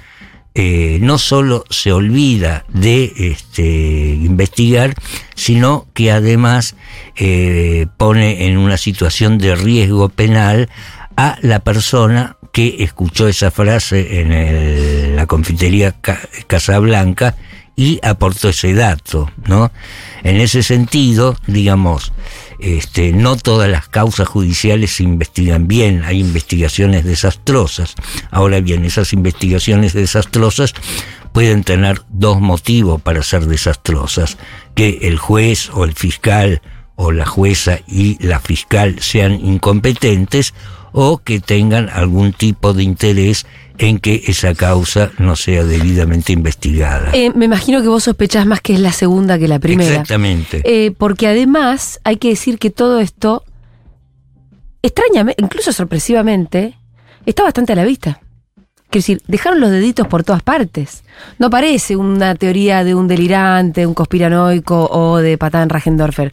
eh, 0.55 0.99
no 1.01 1.19
solo 1.19 1.65
se 1.71 1.93
olvida 1.93 2.65
de 2.69 3.13
este, 3.17 3.63
investigar, 3.63 4.95
sino 5.35 5.87
que 5.95 6.13
además 6.13 6.77
eh, 7.17 7.87
pone 7.97 8.47
en 8.47 8.59
una 8.59 8.77
situación 8.77 9.39
de 9.39 9.55
riesgo 9.55 10.09
penal 10.09 10.69
a 11.17 11.39
la 11.43 11.61
persona 11.61 12.37
que 12.53 12.77
escuchó 12.81 13.29
esa 13.29 13.51
frase 13.51 14.21
en 14.21 15.17
la 15.17 15.27
confitería 15.27 15.95
Casablanca 16.47 17.35
y 17.77 18.01
aportó 18.03 18.51
ese 18.51 18.75
dato, 18.75 19.31
¿no? 19.47 19.73
En 20.23 20.37
ese 20.37 20.63
sentido, 20.63 21.37
digamos, 21.47 22.13
este, 22.59 23.13
no 23.13 23.37
todas 23.37 23.69
las 23.69 23.89
causas 23.89 24.29
judiciales 24.29 24.97
se 24.97 25.03
investigan 25.03 25.67
bien, 25.67 26.05
hay 26.05 26.21
investigaciones 26.21 27.05
desastrosas. 27.05 27.95
Ahora 28.31 28.61
bien, 28.61 28.85
esas 28.85 29.13
investigaciones 29.13 29.95
desastrosas 29.95 30.75
pueden 31.33 31.65
tener 31.65 32.03
dos 32.11 32.41
motivos 32.41 33.01
para 33.01 33.23
ser 33.23 33.47
desastrosas, 33.47 34.37
que 34.75 35.01
el 35.03 35.19
juez 35.19 35.71
o 35.73 35.85
el 35.85 35.95
fiscal 35.95 36.61
o 36.95 37.11
la 37.11 37.27
jueza 37.27 37.81
y 37.89 38.25
la 38.25 38.39
fiscal 38.39 39.01
sean 39.01 39.33
incompetentes 39.45 40.55
o 40.93 41.19
que 41.19 41.41
tengan 41.41 41.89
algún 41.89 42.33
tipo 42.33 42.73
de 42.73 42.83
interés 42.83 43.47
en 43.79 43.99
que 43.99 44.23
esa 44.27 44.55
causa 44.55 45.11
no 45.19 45.35
sea 45.35 45.65
debidamente 45.65 46.33
investigada. 46.33 47.11
Eh, 47.13 47.33
me 47.35 47.47
imagino 47.47 47.83
que 47.83 47.89
vos 47.89 48.05
sospechás 48.05 48.47
más 48.47 48.61
que 48.61 48.75
es 48.75 48.81
la 48.81 48.93
segunda 48.93 49.39
que 49.39 49.49
la 49.49 49.59
primera. 49.59 49.91
Exactamente. 49.91 50.63
Eh, 50.65 50.93
porque 50.93 51.27
además 51.27 52.01
hay 52.05 52.17
que 52.17 52.29
decir 52.29 52.59
que 52.59 52.71
todo 52.71 53.01
esto, 53.01 53.45
extrañamente, 54.83 55.43
incluso 55.43 55.73
sorpresivamente, 55.73 56.77
está 57.27 57.43
bastante 57.43 57.73
a 57.73 57.77
la 57.77 57.85
vista. 57.85 58.21
Quiero 58.91 59.05
decir, 59.05 59.23
dejaron 59.27 59.61
los 59.61 59.71
deditos 59.71 60.07
por 60.07 60.23
todas 60.23 60.43
partes. 60.43 61.03
No 61.39 61.49
parece 61.49 61.97
una 61.97 62.35
teoría 62.35 62.85
de 62.85 62.95
un 62.95 63.09
delirante, 63.09 63.87
un 63.87 63.95
conspiranoico 63.95 64.87
o 64.91 65.17
de 65.17 65.39
Patán 65.39 65.71
Rajendorfer. 65.71 66.33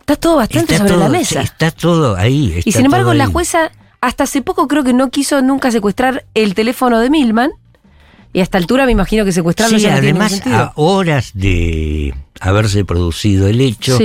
Está 0.00 0.16
todo 0.16 0.36
bastante 0.36 0.76
sobre 0.76 0.96
la 0.96 1.08
mesa. 1.08 1.42
Está 1.42 1.70
todo 1.70 2.16
ahí. 2.16 2.60
y 2.64 2.72
sin 2.72 2.86
embargo, 2.86 3.14
la 3.14 3.26
jueza 3.26 3.70
hasta 4.02 4.24
hace 4.24 4.42
poco 4.42 4.68
creo 4.68 4.82
que 4.84 4.92
no 4.92 5.10
quiso 5.10 5.40
nunca 5.42 5.70
secuestrar 5.70 6.26
el 6.34 6.54
teléfono 6.54 6.98
de 6.98 7.08
Milman. 7.08 7.52
Y 8.34 8.40
a 8.40 8.42
esta 8.42 8.58
altura 8.58 8.84
me 8.84 8.92
imagino 8.92 9.24
que 9.24 9.32
secuestrarlo 9.32 9.78
sí, 9.78 9.86
además, 9.86 10.42
a 10.46 10.72
horas 10.74 11.30
de 11.34 12.14
haberse 12.40 12.84
producido 12.84 13.46
el 13.46 13.60
hecho, 13.60 13.98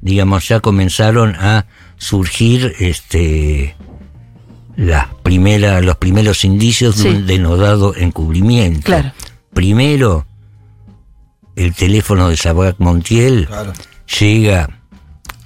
digamos, 0.00 0.48
ya 0.48 0.60
comenzaron 0.60 1.34
a 1.36 1.66
surgir 1.98 2.74
este 2.78 3.76
las 4.76 5.08
primeras, 5.22 5.84
los 5.84 5.96
primeros 5.96 6.44
indicios 6.44 7.02
de 7.02 7.10
un 7.10 7.26
denodado 7.26 7.94
encubrimiento. 7.94 8.86
Claro. 8.86 9.12
Primero, 9.52 10.24
el 11.56 11.74
teléfono 11.74 12.30
de 12.30 12.36
Sabac 12.38 12.76
Montiel 12.78 13.48
llega 14.18 14.70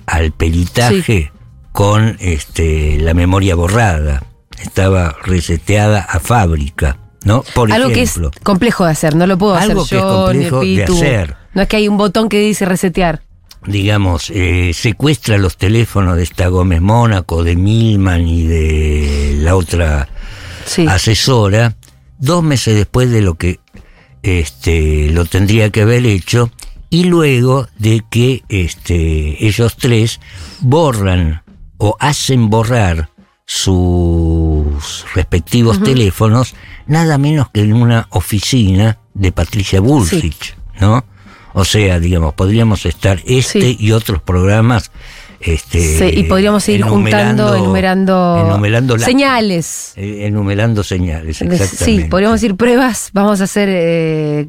al 0.06 0.30
peritaje 0.30 1.32
con 1.76 2.16
este, 2.20 2.96
la 2.98 3.12
memoria 3.12 3.54
borrada. 3.54 4.24
Estaba 4.62 5.14
reseteada 5.22 6.00
a 6.00 6.20
fábrica, 6.20 6.96
¿no? 7.22 7.44
Por 7.54 7.70
Algo 7.70 7.90
que 7.90 8.00
es 8.00 8.18
complejo 8.42 8.86
de 8.86 8.92
hacer, 8.92 9.14
no 9.14 9.26
lo 9.26 9.36
puedo 9.36 9.56
hacer 9.56 9.76
yo, 9.90 10.32
ni 10.32 10.80
hacer. 10.80 11.36
No 11.52 11.60
es 11.60 11.68
que 11.68 11.76
hay 11.76 11.86
un 11.86 11.98
botón 11.98 12.30
que 12.30 12.40
dice 12.40 12.64
resetear. 12.64 13.20
Digamos, 13.66 14.30
eh, 14.30 14.72
secuestra 14.72 15.36
los 15.36 15.58
teléfonos 15.58 16.16
de 16.16 16.22
esta 16.22 16.48
Gómez 16.48 16.80
Mónaco, 16.80 17.44
de 17.44 17.56
Milman 17.56 18.26
y 18.26 18.46
de 18.46 19.36
la 19.40 19.54
otra 19.54 20.08
asesora, 20.88 21.76
dos 22.18 22.42
meses 22.42 22.74
después 22.74 23.10
de 23.10 23.20
lo 23.20 23.34
que 23.34 23.60
este, 24.22 25.10
lo 25.10 25.26
tendría 25.26 25.68
que 25.68 25.82
haber 25.82 26.06
hecho, 26.06 26.50
y 26.88 27.04
luego 27.04 27.68
de 27.78 28.02
que 28.10 28.44
este, 28.48 29.46
ellos 29.46 29.76
tres 29.76 30.20
borran 30.60 31.42
o 31.78 31.96
hacen 31.98 32.50
borrar 32.50 33.10
sus 33.44 35.04
respectivos 35.14 35.80
teléfonos 35.82 36.54
nada 36.86 37.16
menos 37.16 37.48
que 37.50 37.60
en 37.60 37.74
una 37.74 38.08
oficina 38.10 38.98
de 39.14 39.32
Patricia 39.32 39.80
Bullrich, 39.80 40.56
¿no? 40.80 41.04
O 41.54 41.64
sea, 41.64 41.98
digamos, 42.00 42.34
podríamos 42.34 42.84
estar 42.84 43.20
este 43.24 43.76
y 43.78 43.92
otros 43.92 44.20
programas 44.20 44.90
este, 45.40 45.98
sí, 45.98 46.20
y 46.20 46.24
podríamos 46.24 46.68
ir 46.68 46.82
juntando, 46.82 47.54
enumerando, 47.54 48.98
señales. 48.98 49.92
Eh, 49.96 50.26
enumerando 50.26 50.82
señales, 50.82 51.40
exactamente. 51.40 52.02
Sí, 52.02 52.04
podríamos 52.08 52.40
decir 52.40 52.56
pruebas, 52.56 53.10
vamos 53.12 53.40
a 53.40 53.46
ser 53.46 53.68
eh, 53.70 54.48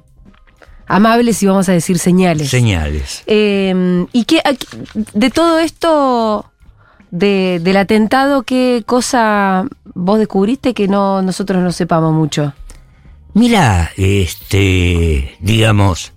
amables 0.87 1.43
y 1.43 1.45
vamos 1.45 1.67
a 1.69 1.73
decir 1.73 1.99
señales. 1.99 2.49
Señales. 2.49 3.23
Eh, 3.27 4.05
y 4.11 4.23
qué 4.25 4.41
de 5.13 5.29
todo 5.29 5.59
esto 5.59 6.51
de, 7.11 7.59
del 7.61 7.77
atentado, 7.77 8.43
¿qué 8.43 8.83
cosa 8.85 9.65
vos 9.93 10.19
descubriste 10.19 10.73
que 10.73 10.87
no 10.87 11.21
nosotros 11.21 11.63
no 11.63 11.71
sepamos 11.71 12.13
mucho? 12.13 12.53
Mira, 13.33 13.91
este, 13.97 15.37
digamos, 15.39 16.13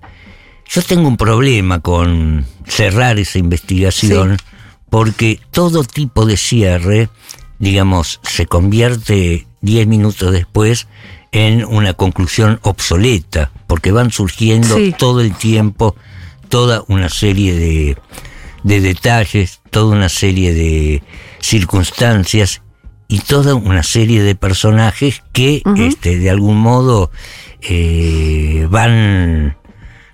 yo 0.68 0.82
tengo 0.82 1.09
un 1.09 1.16
problema 1.16 1.80
con 1.80 2.47
cerrar 2.66 3.18
esa 3.18 3.38
investigación 3.38 4.37
porque 4.88 5.40
todo 5.50 5.85
tipo 5.85 6.26
de 6.26 6.37
cierre, 6.37 7.09
digamos, 7.59 8.20
se 8.23 8.47
convierte 8.47 9.47
diez 9.61 9.87
minutos 9.87 10.32
después 10.32 10.88
en 11.32 11.64
una 11.64 11.94
conclusión 11.94 12.59
obsoleta, 12.62 13.52
porque 13.66 13.92
van 13.92 14.11
surgiendo 14.11 14.76
todo 14.99 15.20
el 15.20 15.35
tiempo 15.35 15.94
toda 16.49 16.82
una 16.88 17.09
serie 17.09 17.54
de, 17.54 17.97
de 18.62 18.81
detalles, 18.81 19.61
toda 19.71 19.97
una 19.97 20.09
serie 20.09 20.55
de 20.55 21.02
circunstancias 21.40 22.62
y 23.09 23.21
toda 23.21 23.55
una 23.55 23.83
serie 23.83 24.23
de 24.23 24.35
personajes 24.35 25.23
que 25.33 25.62
este, 25.76 26.19
de 26.19 26.31
algún 26.31 26.59
modo 26.59 27.11
eh, 27.62 28.67
van 28.71 29.57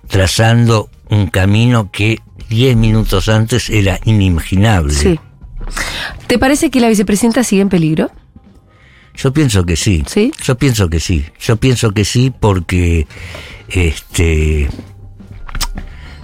trazando 0.07 0.89
un 1.09 1.27
camino 1.27 1.91
que 1.91 2.19
diez 2.49 2.75
minutos 2.75 3.29
antes 3.29 3.69
era 3.69 3.99
inimaginable. 4.05 4.93
Sí. 4.93 5.19
¿Te 6.27 6.39
parece 6.39 6.69
que 6.69 6.79
la 6.79 6.89
vicepresidenta 6.89 7.43
sigue 7.43 7.61
en 7.61 7.69
peligro? 7.69 8.11
Yo 9.15 9.33
pienso 9.33 9.65
que 9.65 9.75
sí. 9.75 10.03
¿Sí? 10.07 10.31
Yo 10.43 10.57
pienso 10.57 10.89
que 10.89 10.99
sí. 10.99 11.25
Yo 11.39 11.57
pienso 11.57 11.91
que 11.91 12.05
sí 12.05 12.31
porque 12.39 13.07
este 13.69 14.69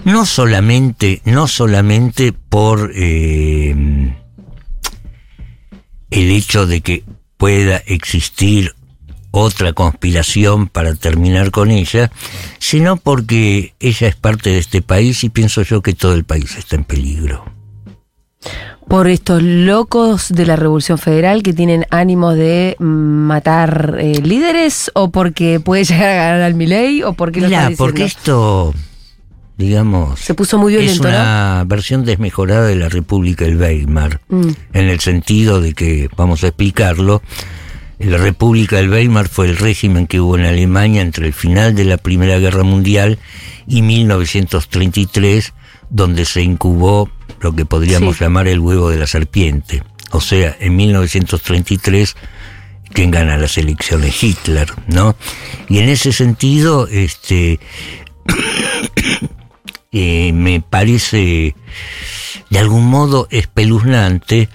no 0.04 0.26
solamente, 0.26 1.22
no 1.24 1.48
solamente 1.48 2.32
por 2.32 2.92
eh, 2.94 3.74
el 6.10 6.30
hecho 6.30 6.66
de 6.66 6.80
que 6.80 7.04
pueda 7.36 7.78
existir 7.86 8.74
otra 9.30 9.72
conspiración 9.72 10.68
para 10.68 10.94
terminar 10.94 11.50
con 11.50 11.70
ella, 11.70 12.10
sino 12.58 12.96
porque 12.96 13.74
ella 13.80 14.08
es 14.08 14.14
parte 14.14 14.50
de 14.50 14.58
este 14.58 14.80
país 14.80 15.24
y 15.24 15.28
pienso 15.28 15.62
yo 15.62 15.82
que 15.82 15.92
todo 15.92 16.14
el 16.14 16.24
país 16.24 16.56
está 16.56 16.76
en 16.76 16.84
peligro. 16.84 17.44
Por 18.86 19.08
estos 19.08 19.42
locos 19.42 20.28
de 20.28 20.46
la 20.46 20.56
Revolución 20.56 20.98
Federal 20.98 21.42
que 21.42 21.52
tienen 21.52 21.86
ánimo 21.90 22.34
de 22.34 22.76
matar 22.78 23.96
eh, 23.98 24.20
líderes 24.22 24.92
o 24.94 25.10
porque 25.10 25.58
puede 25.58 25.84
llegar 25.84 26.10
a 26.10 26.14
ganar 26.14 26.42
al 26.42 26.54
Milei 26.54 27.02
o 27.02 27.14
porque 27.14 27.40
lo 27.40 27.48
Mira, 27.48 27.70
porque 27.76 28.04
esto, 28.04 28.72
digamos, 29.56 30.20
se 30.20 30.34
puso 30.34 30.58
muy 30.58 30.74
es 30.76 30.98
una 31.00 31.64
versión 31.66 32.04
desmejorada 32.04 32.66
de 32.66 32.76
la 32.76 32.88
República 32.88 33.44
del 33.44 33.56
Weimar, 33.60 34.20
Mm. 34.28 34.48
en 34.72 34.88
el 34.88 35.00
sentido 35.00 35.60
de 35.60 35.74
que, 35.74 36.08
vamos 36.16 36.42
a 36.44 36.48
explicarlo, 36.48 37.22
la 38.00 38.18
República 38.18 38.76
del 38.76 38.90
Weimar 38.90 39.28
fue 39.28 39.46
el 39.46 39.56
régimen 39.56 40.06
que 40.08 40.20
hubo 40.20 40.36
en 40.36 40.44
Alemania 40.44 41.00
entre 41.00 41.26
el 41.26 41.32
final 41.32 41.74
de 41.74 41.84
la 41.84 41.96
Primera 41.96 42.38
Guerra 42.38 42.64
Mundial 42.64 43.18
y 43.66 43.82
1933, 43.82 45.52
donde 45.90 46.24
se 46.24 46.42
incubó 46.42 47.08
lo 47.40 47.54
que 47.54 47.64
podríamos 47.64 48.16
Sí. 48.16 48.24
llamar 48.24 48.48
el 48.48 48.58
huevo 48.58 48.90
de 48.90 48.98
la 48.98 49.06
serpiente. 49.06 49.82
O 50.10 50.20
sea, 50.20 50.56
en 50.60 50.74
1933 50.76 52.16
quien 52.92 53.10
gana 53.10 53.36
las 53.36 53.58
elecciones 53.58 54.22
Hitler, 54.22 54.68
¿no? 54.86 55.16
Y 55.68 55.78
en 55.78 55.88
ese 55.88 56.12
sentido, 56.12 56.86
este 56.88 57.58
eh, 59.94 60.32
me 60.34 60.60
parece 60.60 61.54
de 62.50 62.58
algún 62.58 62.86
modo 62.86 63.26
espeluznante 63.30 64.48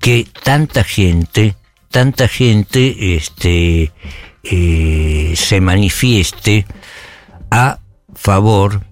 que 0.00 0.26
tanta 0.42 0.84
gente, 0.84 1.54
tanta 1.90 2.28
gente, 2.28 3.14
este, 3.16 3.92
eh, 4.42 5.32
se 5.36 5.60
manifieste 5.60 6.66
a 7.50 7.78
favor 8.14 8.82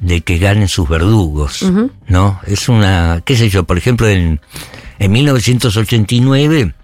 de 0.00 0.20
que 0.20 0.38
ganen 0.38 0.68
sus 0.68 0.88
verdugos, 0.88 1.64
¿no? 2.06 2.40
Es 2.46 2.68
una, 2.68 3.20
qué 3.24 3.36
sé 3.36 3.48
yo, 3.50 3.64
por 3.64 3.76
ejemplo, 3.78 4.08
en, 4.08 4.40
en 5.00 5.12
1989 5.12 6.74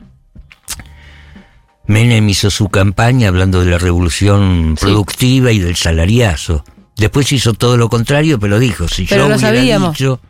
Menem 1.87 2.29
hizo 2.31 2.51
su 2.51 2.69
campaña 2.71 3.29
hablando 3.29 3.63
de 3.63 3.71
la 3.71 3.79
revolución 3.79 4.75
Sí. 4.79 4.87
productiva 4.87 5.53
y 5.53 5.59
del 5.59 5.77
salariazo. 5.77 6.65
Después 6.97 7.33
hizo 7.33 7.55
todo 7.55 7.77
lo 7.77 7.89
contrario, 7.89 8.39
pero 8.39 8.59
dijo, 8.59 8.87
si 8.89 9.05
Pero 9.07 9.23
yo 9.25 9.29
lo 9.31 9.35
hubiera 9.37 9.49
sabíamos. 9.57 9.91
dicho, 9.99 10.21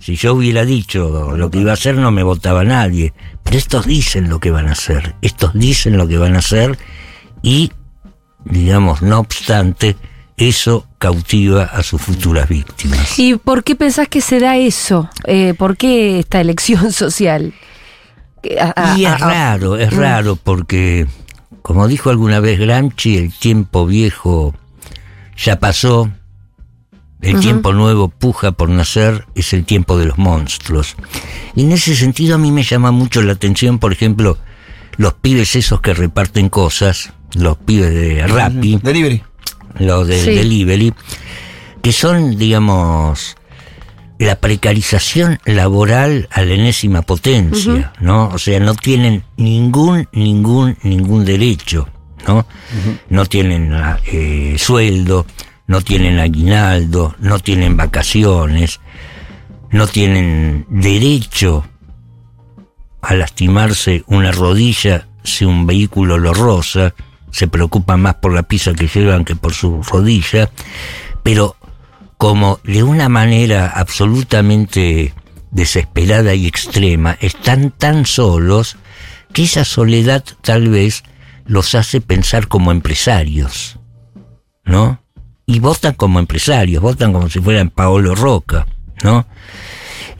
si 0.00 0.16
yo 0.16 0.34
hubiera 0.34 0.64
dicho 0.64 1.36
lo 1.36 1.50
que 1.50 1.58
iba 1.58 1.70
a 1.70 1.74
hacer, 1.74 1.94
no 1.96 2.10
me 2.10 2.22
votaba 2.22 2.64
nadie. 2.64 3.12
Pero 3.44 3.56
estos 3.58 3.86
dicen 3.86 4.28
lo 4.28 4.40
que 4.40 4.50
van 4.50 4.68
a 4.68 4.72
hacer, 4.72 5.14
estos 5.22 5.52
dicen 5.54 5.96
lo 5.96 6.08
que 6.08 6.18
van 6.18 6.34
a 6.34 6.40
hacer 6.40 6.78
y, 7.42 7.70
digamos, 8.44 9.02
no 9.02 9.20
obstante, 9.20 9.96
eso 10.36 10.86
cautiva 10.98 11.64
a 11.64 11.82
sus 11.82 12.00
futuras 12.00 12.48
víctimas. 12.48 13.18
¿Y 13.18 13.36
por 13.36 13.62
qué 13.62 13.76
pensás 13.76 14.08
que 14.08 14.20
se 14.20 14.40
da 14.40 14.56
eso? 14.56 15.08
Eh, 15.26 15.54
¿Por 15.56 15.76
qué 15.76 16.18
esta 16.20 16.40
elección 16.40 16.92
social? 16.92 17.52
Que 18.42 18.58
a- 18.58 18.72
a- 18.74 18.98
Y 18.98 19.04
es 19.04 19.12
a- 19.12 19.18
raro, 19.18 19.76
es 19.76 19.92
Mm. 19.92 19.98
raro 19.98 20.36
porque, 20.36 21.06
como 21.62 21.86
dijo 21.88 22.10
alguna 22.10 22.40
vez 22.40 22.58
Gramsci, 22.58 23.16
el 23.18 23.32
tiempo 23.32 23.86
viejo 23.86 24.54
ya 25.42 25.58
pasó, 25.58 26.10
el 27.20 27.38
tiempo 27.40 27.72
nuevo 27.72 28.08
puja 28.08 28.52
por 28.52 28.68
nacer, 28.70 29.26
es 29.34 29.52
el 29.52 29.64
tiempo 29.64 29.98
de 29.98 30.06
los 30.06 30.18
monstruos. 30.18 30.96
Y 31.54 31.62
en 31.62 31.72
ese 31.72 31.94
sentido 31.94 32.36
a 32.36 32.38
mí 32.38 32.50
me 32.50 32.62
llama 32.62 32.90
mucho 32.92 33.22
la 33.22 33.32
atención, 33.32 33.78
por 33.78 33.92
ejemplo, 33.92 34.38
los 34.96 35.14
pibes 35.14 35.54
esos 35.56 35.80
que 35.80 35.92
reparten 35.94 36.48
cosas, 36.48 37.12
los 37.34 37.56
pibes 37.58 37.92
de 37.92 38.26
Rappi, 38.26 38.78
Delivery. 38.82 39.22
los 39.78 40.06
de 40.06 40.22
Sí. 40.24 40.30
delivery, 40.30 40.94
que 41.82 41.92
son, 41.92 42.36
digamos, 42.38 43.36
la 44.18 44.36
precarización 44.36 45.38
laboral 45.46 46.28
a 46.32 46.42
la 46.42 46.54
enésima 46.54 47.02
potencia, 47.02 47.92
¿no? 48.00 48.28
O 48.28 48.38
sea, 48.38 48.60
no 48.60 48.74
tienen 48.74 49.24
ningún, 49.36 50.08
ningún, 50.12 50.76
ningún 50.82 51.24
derecho, 51.24 51.88
¿no? 52.26 52.46
No 53.08 53.26
tienen 53.26 53.72
ah, 53.72 53.98
eh, 54.06 54.56
sueldo, 54.58 55.26
no 55.66 55.80
tienen 55.82 56.18
aguinaldo, 56.18 57.14
no 57.18 57.38
tienen 57.38 57.76
vacaciones, 57.76 58.80
no 59.70 59.86
tienen 59.86 60.66
derecho 60.68 61.64
a 63.02 63.14
lastimarse 63.14 64.04
una 64.06 64.32
rodilla 64.32 65.06
si 65.22 65.44
un 65.44 65.66
vehículo 65.66 66.18
lo 66.18 66.34
roza, 66.34 66.94
se 67.30 67.48
preocupan 67.48 68.02
más 68.02 68.16
por 68.16 68.32
la 68.32 68.42
pizza 68.42 68.72
que 68.74 68.88
llevan 68.88 69.24
que 69.24 69.36
por 69.36 69.52
su 69.52 69.82
rodilla, 69.82 70.50
pero 71.22 71.56
como 72.16 72.60
de 72.64 72.82
una 72.82 73.08
manera 73.08 73.68
absolutamente 73.68 75.14
desesperada 75.50 76.34
y 76.34 76.46
extrema, 76.46 77.16
están 77.20 77.70
tan 77.70 78.06
solos 78.06 78.76
que 79.32 79.44
esa 79.44 79.64
soledad 79.64 80.24
tal 80.42 80.68
vez 80.68 81.02
los 81.50 81.74
hace 81.74 82.00
pensar 82.00 82.46
como 82.46 82.70
empresarios, 82.70 83.76
¿no? 84.64 85.00
Y 85.46 85.58
votan 85.58 85.94
como 85.94 86.20
empresarios, 86.20 86.80
votan 86.80 87.12
como 87.12 87.28
si 87.28 87.40
fueran 87.40 87.70
Paolo 87.70 88.14
Roca, 88.14 88.68
¿no? 89.02 89.26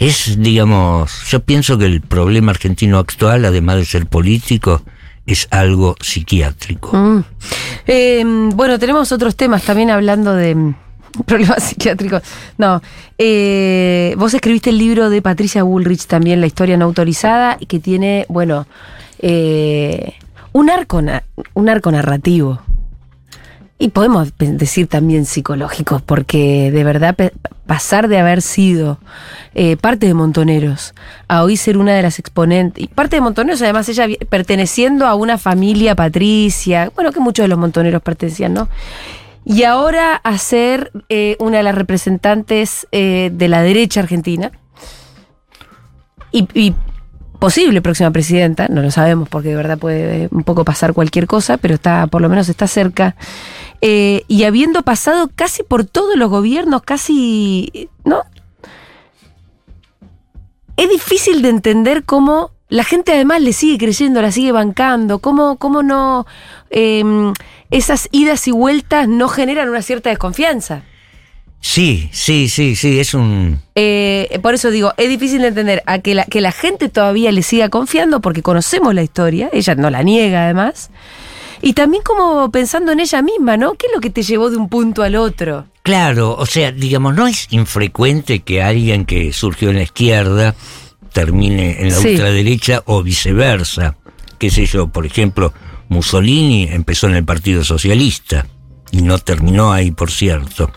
Es, 0.01 0.43
digamos, 0.43 1.23
yo 1.31 1.39
pienso 1.39 1.79
que 1.79 1.87
el 1.87 2.01
problema 2.01 2.51
argentino 2.51 2.99
actual, 2.99 3.45
además 3.45 3.77
de 3.77 3.85
ser 3.85 4.07
político, 4.07 4.83
es 5.25 5.47
algo 5.53 5.95
psiquiátrico. 6.01 6.97
Mm. 6.97 7.23
Eh, 7.87 8.25
bueno, 8.53 8.81
tenemos 8.81 9.13
otros 9.13 9.37
temas 9.37 9.63
también 9.63 9.91
hablando 9.91 10.35
de 10.35 10.75
problemas 11.27 11.63
psiquiátricos. 11.63 12.25
No, 12.59 12.83
eh, 13.19 14.17
vos 14.19 14.35
escribiste 14.35 14.71
el 14.71 14.79
libro 14.79 15.11
de 15.11 15.23
Patricia 15.23 15.63
Bullrich 15.63 16.07
también, 16.07 16.41
La 16.41 16.49
historia 16.49 16.77
no 16.77 16.87
autorizada, 16.87 17.57
que 17.69 17.79
tiene, 17.79 18.27
bueno, 18.29 18.67
eh, 19.21 20.15
un, 20.53 20.71
arco 20.71 21.03
un 21.55 21.69
arco 21.69 21.93
narrativo. 21.93 22.61
Y 23.79 23.89
podemos 23.89 24.37
decir 24.37 24.89
también 24.89 25.25
psicológicos, 25.25 26.03
porque 26.03 26.71
de 26.71 26.85
verdad 26.85 27.17
pasar 27.67 28.09
de 28.09 28.19
haber 28.19 28.43
sido 28.43 28.99
eh, 29.55 29.79
parte 29.79 30.07
de 30.07 30.13
Montoneros 30.13 30.93
a 31.29 31.43
hoy 31.43 31.57
ser 31.57 31.79
una 31.79 31.95
de 31.95 32.03
las 32.03 32.19
exponentes, 32.19 32.85
y 32.85 32.89
parte 32.89 33.17
de 33.17 33.23
Montoneros 33.23 33.63
además 33.63 33.89
ella 33.89 34.07
perteneciendo 34.29 35.07
a 35.07 35.15
una 35.15 35.39
familia 35.39 35.95
patricia, 35.95 36.93
bueno 36.95 37.11
que 37.11 37.21
muchos 37.21 37.45
de 37.45 37.49
los 37.49 37.59
Montoneros 37.59 38.03
pertenecían, 38.03 38.53
¿no? 38.53 38.69
Y 39.47 39.63
ahora 39.63 40.17
a 40.17 40.37
ser 40.37 40.93
eh, 41.09 41.37
una 41.41 41.57
de 41.57 41.63
las 41.63 41.75
representantes 41.75 42.87
eh, 42.93 43.31
de 43.33 43.49
la 43.49 43.63
derecha 43.63 44.01
argentina 44.01 44.53
y 46.33 46.75
posible 47.41 47.83
próxima 47.83 48.13
presidenta, 48.13 48.69
no 48.69 48.83
lo 48.83 48.91
sabemos 48.91 49.29
porque 49.29 49.49
de 49.49 49.57
verdad 49.57 49.79
puede 49.79 50.29
un 50.31 50.45
poco 50.45 50.65
pasar 50.65 50.93
cualquier 50.93 51.27
cosa, 51.27 51.57
pero 51.57 51.75
está, 51.75 52.07
por 52.07 52.23
lo 52.23 52.29
menos 52.29 52.49
está 52.49 52.69
cerca. 52.69 53.17
Eh, 53.81 54.23
y 54.29 54.45
habiendo 54.45 54.83
pasado 54.83 55.29
casi 55.35 55.65
por 55.65 55.85
todos 55.85 56.17
los 56.17 56.31
gobiernos, 56.31 56.83
casi, 56.83 57.89
¿no? 58.05 58.23
Es 60.77 60.89
difícil 60.89 61.43
de 61.43 61.49
entender 61.49 62.05
cómo 62.05 62.53
la 62.69 62.85
gente 62.85 63.13
además 63.13 63.43
le 63.43 63.53
sigue 63.53 63.79
creyendo, 63.79 64.23
la 64.23 64.31
sigue 64.31 64.53
bancando, 64.53 65.19
cómo, 65.19 65.57
cómo 65.57 65.83
no 65.83 66.27
eh, 66.71 67.03
esas 67.71 68.09
idas 68.13 68.47
y 68.49 68.53
vueltas 68.53 69.09
no 69.09 69.29
generan 69.29 69.69
una 69.69 69.83
cierta 69.83 70.11
desconfianza. 70.11 70.83
Sí, 71.63 72.09
sí, 72.13 72.49
sí, 72.49 72.75
sí, 72.75 72.99
es 73.01 73.13
un... 73.13 73.61
Eh, 73.75 74.39
por 74.43 74.55
eso 74.55 74.71
digo, 74.71 74.93
es 74.97 75.09
difícil 75.11 75.43
de 75.43 75.49
entender 75.49 75.83
a 75.87 75.99
que 75.99 76.15
la, 76.15 76.25
que 76.25 76.41
la 76.41 76.53
gente 76.53 76.89
todavía 76.89 77.31
le 77.33 77.43
siga 77.43 77.69
confiando 77.69 78.21
porque 78.21 78.43
conocemos 78.43 78.95
la 78.95 79.03
historia, 79.03 79.51
ella 79.53 79.75
no 79.75 79.91
la 79.91 80.03
niega 80.03 80.45
además, 80.45 80.91
y 81.61 81.75
también 81.75 82.03
como 82.03 82.51
pensando 82.51 82.93
en 82.93 83.01
ella 83.01 83.21
misma, 83.21 83.59
¿no? 83.59 83.75
¿Qué 83.75 83.89
es 83.89 83.93
lo 83.95 84.01
que 84.01 84.09
te 84.09 84.23
llevó 84.23 84.49
de 84.51 84.57
un 84.57 84.71
punto 84.71 85.03
al 85.03 85.17
otro? 85.17 85.67
Claro, 85.83 86.35
o 86.35 86.47
sea, 86.47 86.73
digamos, 86.73 87.15
no 87.15 87.27
es 87.27 87.47
infrecuente 87.51 88.41
que 88.41 88.63
alguien 88.63 89.05
que 89.05 89.33
surgió 89.35 89.69
en 89.69 89.77
la 89.77 89.83
izquierda 89.83 90.55
termine 91.13 91.83
en 91.83 91.91
la 91.91 91.97
Sí. 91.97 92.09
ultraderecha 92.09 92.83
o 92.87 93.03
viceversa. 93.03 93.97
Qué 94.39 94.49
sé 94.51 94.65
yo, 94.65 94.89
por 94.89 95.05
ejemplo, 95.05 95.53
Mussolini 95.91 96.69
empezó 96.71 97.07
en 97.09 97.17
el 97.17 97.25
Partido 97.25 97.65
Socialista 97.65 98.47
y 98.91 99.03
no 99.03 99.19
terminó 99.19 99.73
ahí, 99.73 99.91
por 99.91 100.11
cierto. 100.11 100.71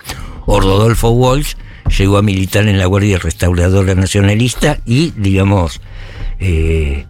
O 0.45 0.60
Rodolfo 0.60 1.10
Walsh 1.10 1.53
llegó 1.97 2.17
a 2.17 2.21
militar 2.21 2.67
en 2.67 2.77
la 2.79 2.86
Guardia 2.86 3.17
Restauradora 3.19 3.95
Nacionalista 3.95 4.79
y, 4.86 5.12
digamos, 5.12 5.82
eh, 6.39 7.06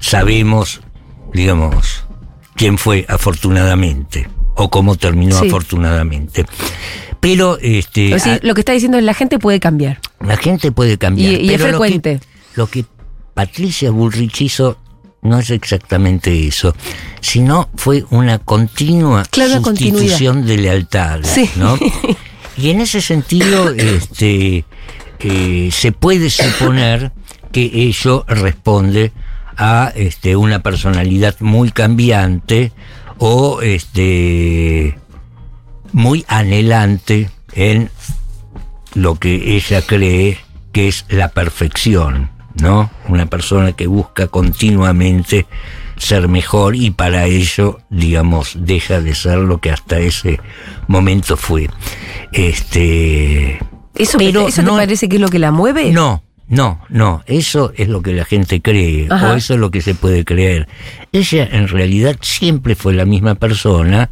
sabemos, 0.00 0.80
digamos, 1.32 2.04
quién 2.54 2.78
fue 2.78 3.04
afortunadamente 3.08 4.28
o 4.54 4.70
cómo 4.70 4.96
terminó 4.96 5.38
Sí. 5.40 5.46
afortunadamente. 5.48 6.46
Pero 7.20 7.58
este, 7.60 8.10
lo 8.42 8.54
que 8.54 8.60
está 8.60 8.72
diciendo 8.72 8.98
es 8.98 9.04
la 9.04 9.14
gente 9.14 9.38
puede 9.38 9.58
cambiar. 9.60 10.00
la 10.20 10.36
gente 10.36 10.72
puede 10.72 10.96
cambiar. 10.98 11.32
Y- 11.32 11.36
y 11.46 11.50
es 11.54 11.60
pero 11.60 11.72
lo 11.72 11.80
que- 11.82 11.88
frecuente. 11.88 12.20
Lo 12.54 12.66
que, 12.68 12.84
Patricia 13.34 13.90
Bullrich 13.90 14.40
hizo 14.42 14.78
no 15.22 15.38
es 15.38 15.50
exactamente 15.50 16.46
eso, 16.46 16.74
sino 17.20 17.68
fue 17.76 18.04
una 18.10 18.38
continua 18.38 19.24
Claro, 19.30 19.62
sustitución 19.62 20.46
de 20.46 20.56
lealtad, 20.56 21.20
Sí. 21.22 21.50
¿no? 21.56 21.76
Y 22.56 22.70
en 22.70 22.80
ese 22.80 23.00
sentido, 23.00 23.70
este, 23.76 24.64
eh, 25.20 25.68
se 25.72 25.92
puede 25.92 26.30
suponer 26.30 27.12
que 27.52 27.70
ello 27.72 28.24
responde 28.28 29.12
a 29.56 29.92
este, 29.94 30.36
una 30.36 30.62
personalidad 30.62 31.36
muy 31.40 31.70
cambiante 31.70 32.72
o 33.18 33.62
este, 33.62 34.98
muy 35.92 36.24
anhelante 36.28 37.30
en 37.52 37.90
lo 38.94 39.14
que 39.16 39.56
ella 39.56 39.82
cree 39.82 40.38
que 40.72 40.88
es 40.88 41.06
la 41.08 41.28
perfección, 41.28 42.30
¿no? 42.60 42.90
Una 43.08 43.26
persona 43.26 43.72
que 43.72 43.86
busca 43.86 44.26
continuamente 44.28 45.46
ser 45.96 46.28
mejor 46.28 46.76
y 46.76 46.90
para 46.90 47.26
ello, 47.26 47.78
digamos, 47.90 48.52
deja 48.58 49.00
de 49.00 49.14
ser 49.14 49.38
lo 49.38 49.58
que 49.58 49.70
hasta 49.70 49.98
ese 49.98 50.38
momento 50.88 51.36
fue. 51.36 51.68
Este, 52.32 53.58
¿Eso, 53.94 54.18
Pero 54.18 54.48
¿eso 54.48 54.62
no- 54.62 54.72
te 54.72 54.76
parece 54.86 55.08
que 55.08 55.16
es 55.16 55.22
lo 55.22 55.28
que 55.28 55.38
la 55.38 55.50
mueve? 55.52 55.90
no, 55.92 56.22
no, 56.48 56.80
no, 56.90 57.22
eso 57.26 57.72
es 57.76 57.88
lo 57.88 58.02
que 58.02 58.12
la 58.12 58.24
gente 58.24 58.60
cree, 58.62 59.08
Ajá. 59.10 59.32
o 59.32 59.36
eso 59.36 59.54
es 59.54 59.60
lo 59.60 59.70
que 59.70 59.82
se 59.82 59.94
puede 59.94 60.24
creer. 60.24 60.68
Ella 61.12 61.48
en 61.50 61.66
realidad 61.68 62.16
siempre 62.20 62.74
fue 62.76 62.94
la 62.94 63.04
misma 63.04 63.34
persona 63.34 64.10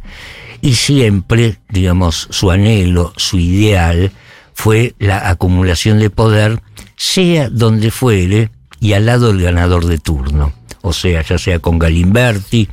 y 0.61 0.73
siempre, 0.75 1.57
digamos, 1.69 2.27
su 2.31 2.51
anhelo, 2.51 3.13
su 3.15 3.37
ideal 3.39 4.11
fue 4.53 4.95
la 4.99 5.29
acumulación 5.29 5.99
de 5.99 6.09
poder, 6.09 6.61
sea 6.97 7.49
donde 7.49 7.91
fuere 7.91 8.49
y 8.81 8.93
al 8.93 9.05
lado 9.05 9.27
del 9.31 9.41
ganador 9.43 9.85
de 9.85 9.97
turno. 9.97 10.51
O 10.87 10.93
sea, 10.93 11.21
ya 11.23 11.37
sea 11.39 11.57
con 11.59 11.79
Galimberti, 11.79 12.69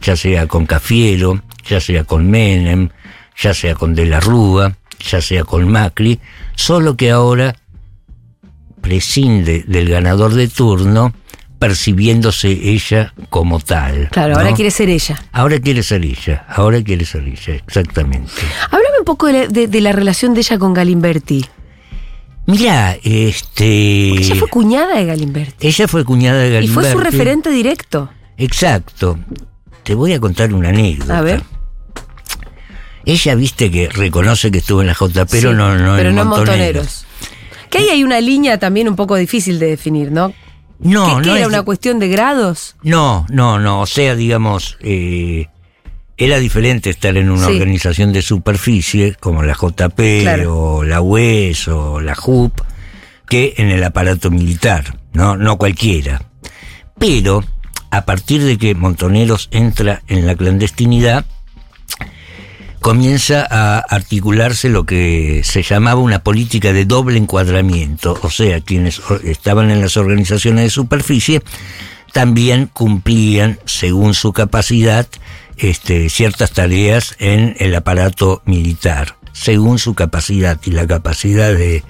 ya 0.00 0.14
sea 0.16 0.46
con 0.46 0.66
Cafiero, 0.66 1.42
ya 1.68 1.80
sea 1.80 2.04
con 2.04 2.30
Menem, 2.30 2.90
ya 3.36 3.52
sea 3.54 3.74
con 3.74 3.94
De 3.94 4.06
la 4.06 4.20
Rúa, 4.20 4.76
ya 5.10 5.20
sea 5.20 5.42
con 5.44 5.68
Macri, 5.68 6.20
solo 6.54 6.96
que 6.96 7.10
ahora 7.10 7.56
prescinde 8.80 9.64
del 9.66 9.88
ganador 9.88 10.34
de 10.34 10.48
turno, 10.48 11.12
percibiéndose 11.58 12.50
ella 12.50 13.12
como 13.30 13.58
tal. 13.60 14.08
Claro, 14.10 14.34
¿no? 14.34 14.40
ahora 14.40 14.54
quiere 14.54 14.70
ser 14.70 14.88
ella. 14.90 15.16
Ahora 15.32 15.58
quiere 15.58 15.82
ser 15.82 16.04
ella, 16.04 16.44
ahora 16.48 16.82
quiere 16.82 17.04
ser 17.04 17.22
ella, 17.26 17.54
exactamente. 17.54 18.30
Háblame 18.66 18.98
un 19.00 19.04
poco 19.04 19.26
de 19.26 19.32
la, 19.32 19.46
de- 19.48 19.66
de 19.66 19.80
la 19.80 19.92
relación 19.92 20.34
de 20.34 20.40
ella 20.40 20.58
con 20.58 20.72
Galimberti. 20.74 21.44
Mirá, 22.46 22.96
este... 23.02 24.10
Ella 24.10 24.34
fue 24.36 24.48
cuñada 24.48 24.96
de 24.96 25.04
Galimberti. 25.06 25.66
ella 25.66 25.88
fue 25.88 26.04
cuñada 26.04 26.38
de 26.40 26.48
Y 26.48 26.52
Galimberti. 26.52 26.88
fue 26.88 26.92
su 26.92 26.98
referente 27.00 27.50
directo. 27.50 28.08
Exacto. 28.38 29.18
Te 29.82 29.94
voy 29.94 30.12
a 30.12 30.20
contar 30.20 30.52
una 30.54 30.68
anécdota. 30.68 31.18
A 31.18 31.22
ver. 31.22 31.42
Ella, 33.04 33.34
viste 33.36 33.70
que 33.70 33.88
reconoce 33.88 34.50
que 34.50 34.58
estuvo 34.58 34.80
en 34.80 34.88
la 34.88 34.94
J, 34.94 35.26
pero 35.26 35.50
Sí, 35.50 35.56
no, 35.56 35.76
no 35.78 35.96
pero 35.96 36.08
en 36.10 36.16
no 36.16 36.24
Montoneros. 36.24 36.46
montoneros. 36.46 37.06
Que 37.70 37.78
ahí 37.78 37.88
hay 37.88 38.04
una 38.04 38.20
línea 38.20 38.58
también 38.58 38.88
un 38.88 38.96
poco 38.96 39.14
difícil 39.16 39.58
de 39.58 39.66
definir, 39.66 40.10
¿no? 40.12 40.32
No, 40.78 41.16
¿Qué, 41.16 41.22
qué 41.22 41.28
no 41.28 41.36
era 41.36 41.42
es- 41.42 41.48
una 41.48 41.62
cuestión 41.62 41.98
de 41.98 42.08
grados? 42.08 42.76
No, 42.82 43.26
no, 43.30 43.58
no. 43.58 43.80
O 43.80 43.86
sea, 43.86 44.14
digamos, 44.16 44.76
eh, 44.80 45.46
era 46.18 46.38
diferente 46.38 46.90
estar 46.90 47.16
en 47.16 47.30
una 47.30 47.46
Sí. 47.46 47.52
organización 47.52 48.12
de 48.12 48.22
superficie 48.22 49.14
como 49.20 49.42
la 49.42 49.54
JP 49.54 50.22
Claro. 50.22 50.56
o 50.56 50.84
la 50.84 51.00
UES 51.00 51.68
o 51.68 52.00
la 52.00 52.14
JUP 52.14 52.60
que 53.28 53.54
en 53.58 53.68
el 53.68 53.82
aparato 53.84 54.30
militar, 54.30 54.98
no, 55.12 55.36
no 55.36 55.58
cualquiera. 55.58 56.22
Pero 56.98 57.44
a 57.90 58.04
partir 58.04 58.42
de 58.42 58.56
que 58.56 58.74
Montoneros 58.74 59.48
entra 59.50 60.02
en 60.08 60.26
la 60.26 60.34
clandestinidad, 60.36 61.24
comienza 62.80 63.46
a 63.50 63.78
articularse 63.78 64.68
lo 64.68 64.84
que 64.86 65.40
se 65.44 65.62
llamaba 65.62 66.00
una 66.00 66.20
política 66.22 66.72
de 66.72 66.84
doble 66.84 67.18
encuadramiento, 67.18 68.18
o 68.22 68.30
sea, 68.30 68.60
quienes 68.60 69.00
estaban 69.24 69.70
en 69.70 69.80
las 69.80 69.96
organizaciones 69.96 70.64
de 70.64 70.70
superficie 70.70 71.42
también 72.12 72.66
cumplían, 72.72 73.58
según 73.66 74.14
su 74.14 74.32
capacidad, 74.32 75.06
este, 75.58 76.08
ciertas 76.10 76.52
tareas 76.52 77.14
en 77.18 77.56
el 77.58 77.74
aparato 77.74 78.42
militar, 78.44 79.16
según 79.32 79.78
su 79.78 79.94
capacidad. 79.94 80.58
Y 80.64 80.70
la 80.70 80.86
capacidad 80.86 81.52
de, 81.54 81.82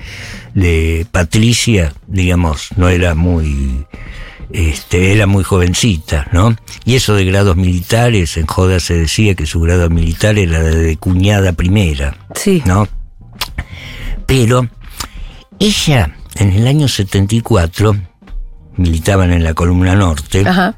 de 0.54 1.06
Patricia, 1.10 1.92
digamos, 2.06 2.68
no 2.76 2.88
era 2.88 3.14
muy 3.14 3.86
este, 4.52 5.12
era 5.12 5.26
muy 5.26 5.42
jovencita, 5.42 6.28
¿no? 6.32 6.54
Y 6.84 6.94
eso 6.94 7.14
de 7.14 7.24
grados 7.24 7.56
militares, 7.56 8.36
en 8.36 8.46
Joda 8.46 8.78
se 8.78 8.94
decía 8.94 9.34
que 9.34 9.44
su 9.46 9.60
grado 9.60 9.90
militar 9.90 10.38
era 10.38 10.62
de 10.62 10.96
cuñada 10.96 11.52
primera, 11.52 12.16
Sí. 12.34 12.62
¿no? 12.64 12.86
Pero 14.26 14.68
ella, 15.58 16.16
en 16.36 16.52
el 16.52 16.66
año 16.66 16.88
74, 16.88 17.96
militaban 18.76 19.32
en 19.32 19.42
la 19.44 19.54
columna 19.54 19.94
norte, 19.94 20.44
Ajá. 20.46 20.76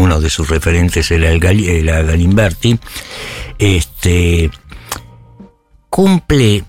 Uno 0.00 0.20
de 0.20 0.30
sus 0.30 0.48
referentes 0.48 1.10
era, 1.10 1.30
el 1.30 1.38
Galimberti, 1.38 2.78
este, 3.58 4.50
cumple 5.90 6.64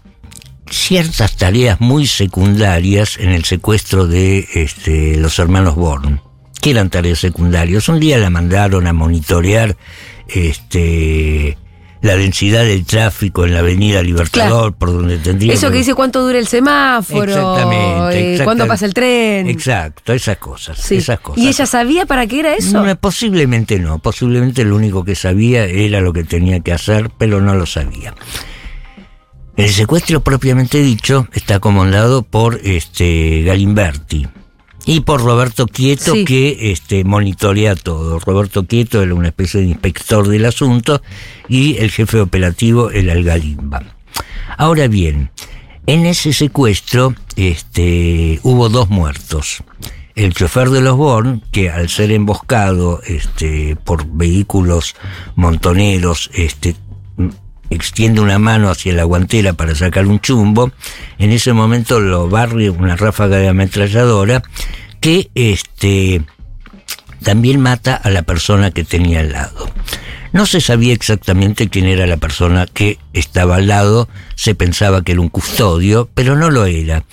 ciertas 0.70 1.38
tareas 1.38 1.80
muy 1.80 2.08
secundarias 2.08 3.18
en 3.18 3.30
el 3.30 3.46
secuestro 3.46 4.08
de 4.08 4.48
este, 4.54 5.18
los 5.18 5.40
hermanos 5.40 5.76
Born. 5.76 6.22
que 6.62 6.72
eran 6.72 6.90
tareas 6.90 7.20
secundarias? 7.20 7.88
Un 7.90 8.00
día 8.00 8.18
la 8.18 8.30
mandaron 8.30 8.86
a 8.88 8.94
monitorear 8.94 9.78
este, 10.28 11.58
la 12.02 12.18
densidad 12.18 12.64
del 12.64 12.86
tráfico 12.86 13.46
en 13.46 13.54
la 13.54 13.60
avenida 13.60 14.02
Libertador, 14.02 14.74
por 14.74 14.92
donde 14.92 15.18
tendría 15.18 15.54
Eso 15.54 15.72
que 15.72 15.78
dice 15.78 15.94
cuánto 15.94 16.22
dura 16.22 16.40
el 16.40 16.48
semáforo, 16.48 17.24
Exactamente, 17.24 17.76
eh, 17.76 18.34
exactamente. 18.34 18.44
cuándo 18.44 18.68
pasa 18.68 18.86
el 18.86 18.94
tren. 18.94 19.48
Exacto, 19.48 20.14
esas 20.14 20.38
cosas. 20.38 20.78
Sí. 20.80 20.96
Esas 20.96 21.20
cosas. 21.20 21.44
¿Y 21.44 21.48
ella 21.48 21.66
sabía 21.66 22.06
para 22.06 22.26
qué 22.26 22.40
era 22.40 22.56
eso? 22.56 22.84
No, 22.84 22.96
posiblemente 22.96 23.80
no, 23.80 24.00
posiblemente 24.00 24.66
lo 24.66 24.76
único 24.76 25.04
que 25.04 25.16
sabía 25.16 25.66
era 25.66 26.02
lo 26.02 26.12
que 26.14 26.24
tenía 26.24 26.60
que 26.62 26.74
hacer, 26.74 27.12
pero 27.18 27.40
no 27.40 27.54
lo 27.54 27.66
sabía. 27.66 28.16
El 29.56 29.70
secuestro 29.70 30.22
propiamente 30.22 30.82
dicho 30.82 31.28
está 31.34 31.60
comandado 31.60 32.24
por 32.24 32.60
este 32.64 33.44
Galimberti 33.44 34.28
y 34.86 35.02
por 35.02 35.22
Roberto 35.22 35.68
Quieto 35.68 36.14
Sí. 36.14 36.26
que 36.26 36.72
este 36.72 37.04
monitorea 37.04 37.76
todo. 37.76 38.20
Roberto 38.20 38.66
Quieto 38.66 39.02
era 39.02 39.14
una 39.14 39.28
especie 39.30 39.62
de 39.62 39.68
inspector 39.68 40.28
del 40.28 40.46
asunto 40.46 41.02
y 41.48 41.78
el 41.78 41.92
jefe 41.92 42.20
operativo 42.20 42.92
era 42.92 43.14
el 43.14 43.24
Galimba. 43.24 43.84
Ahora 44.58 44.88
bien, 44.88 45.32
en 45.88 46.06
ese 46.06 46.34
secuestro 46.34 47.16
este, 47.36 48.40
hubo 48.44 48.70
dos 48.70 48.90
muertos. 48.90 49.64
El 50.14 50.34
chofer 50.34 50.70
de 50.70 50.82
los 50.82 50.98
Born, 50.98 51.42
que 51.52 51.70
al 51.70 51.88
ser 51.90 52.12
emboscado 52.12 53.02
este, 53.08 53.78
por 53.78 54.06
vehículos 54.06 54.96
montoneros, 55.36 56.30
este, 56.34 56.76
extiende 57.72 58.22
una 58.22 58.38
mano 58.38 58.70
hacia 58.70 58.94
la 58.94 59.06
guantera 59.06 59.54
para 59.54 59.74
sacar 59.74 60.06
un 60.06 60.20
chumbo, 60.20 60.72
en 61.18 61.32
ese 61.32 61.54
momento 61.54 62.00
lo 62.00 62.30
barre 62.30 62.70
una 62.70 62.96
ráfaga 62.96 63.38
de 63.38 63.48
ametralladora 63.48 64.44
que 65.00 65.32
este, 65.34 66.22
también 67.24 67.60
mata 67.60 67.96
a 67.96 68.10
la 68.12 68.22
persona 68.22 68.70
que 68.72 68.84
tenía 68.84 69.22
al 69.22 69.32
lado. 69.32 69.72
No 70.34 70.46
se 70.46 70.62
sabía 70.62 70.94
exactamente 70.94 71.70
quién 71.70 71.86
era 71.86 72.06
la 72.08 72.18
persona 72.18 72.68
que 72.68 73.00
estaba 73.14 73.56
al 73.56 73.68
lado, 73.68 74.08
se 74.36 74.54
pensaba 74.54 75.04
que 75.04 75.14
era 75.14 75.22
un 75.22 75.30
custodio, 75.30 76.10
pero 76.14 76.36
no 76.36 76.50
lo 76.52 76.66
era. 76.66 77.04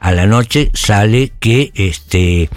A 0.00 0.12
la 0.12 0.26
noche 0.26 0.70
sale 0.74 1.32
que 1.40 1.72
este 1.74 2.48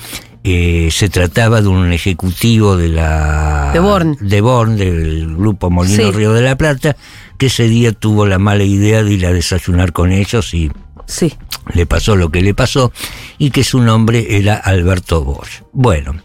eh, 0.44 0.90
se 0.92 1.10
trataba 1.10 1.62
de 1.62 1.68
un 1.68 1.92
ejecutivo 1.92 2.78
de 2.78 2.88
la 2.88 3.72
De 3.74 3.80
Born. 3.80 4.18
de 4.22 4.40
Born, 4.42 4.78
del 4.78 5.36
grupo 5.36 5.70
Molino 5.70 6.04
Sí. 6.04 6.12
Río 6.12 6.32
de 6.32 6.42
la 6.42 6.58
Plata, 6.58 6.96
que 7.38 7.48
ese 7.48 7.68
día 7.68 7.92
tuvo 7.92 8.26
la 8.26 8.40
mala 8.40 8.64
idea 8.64 9.04
de 9.04 9.14
ir 9.14 9.26
a 9.26 9.34
desayunar 9.34 9.94
con 9.94 10.12
ellos 10.12 10.54
y 10.54 10.72
Sí. 11.06 11.34
le 11.74 11.86
pasó 11.86 12.16
lo 12.18 12.30
que 12.32 12.42
le 12.42 12.54
pasó 12.54 12.92
y 13.38 13.52
que 13.52 13.64
su 13.64 13.80
nombre 13.82 14.38
era 14.38 14.56
Alberto 14.56 15.24
Bosch. 15.24 15.62
Bueno, 15.72 16.16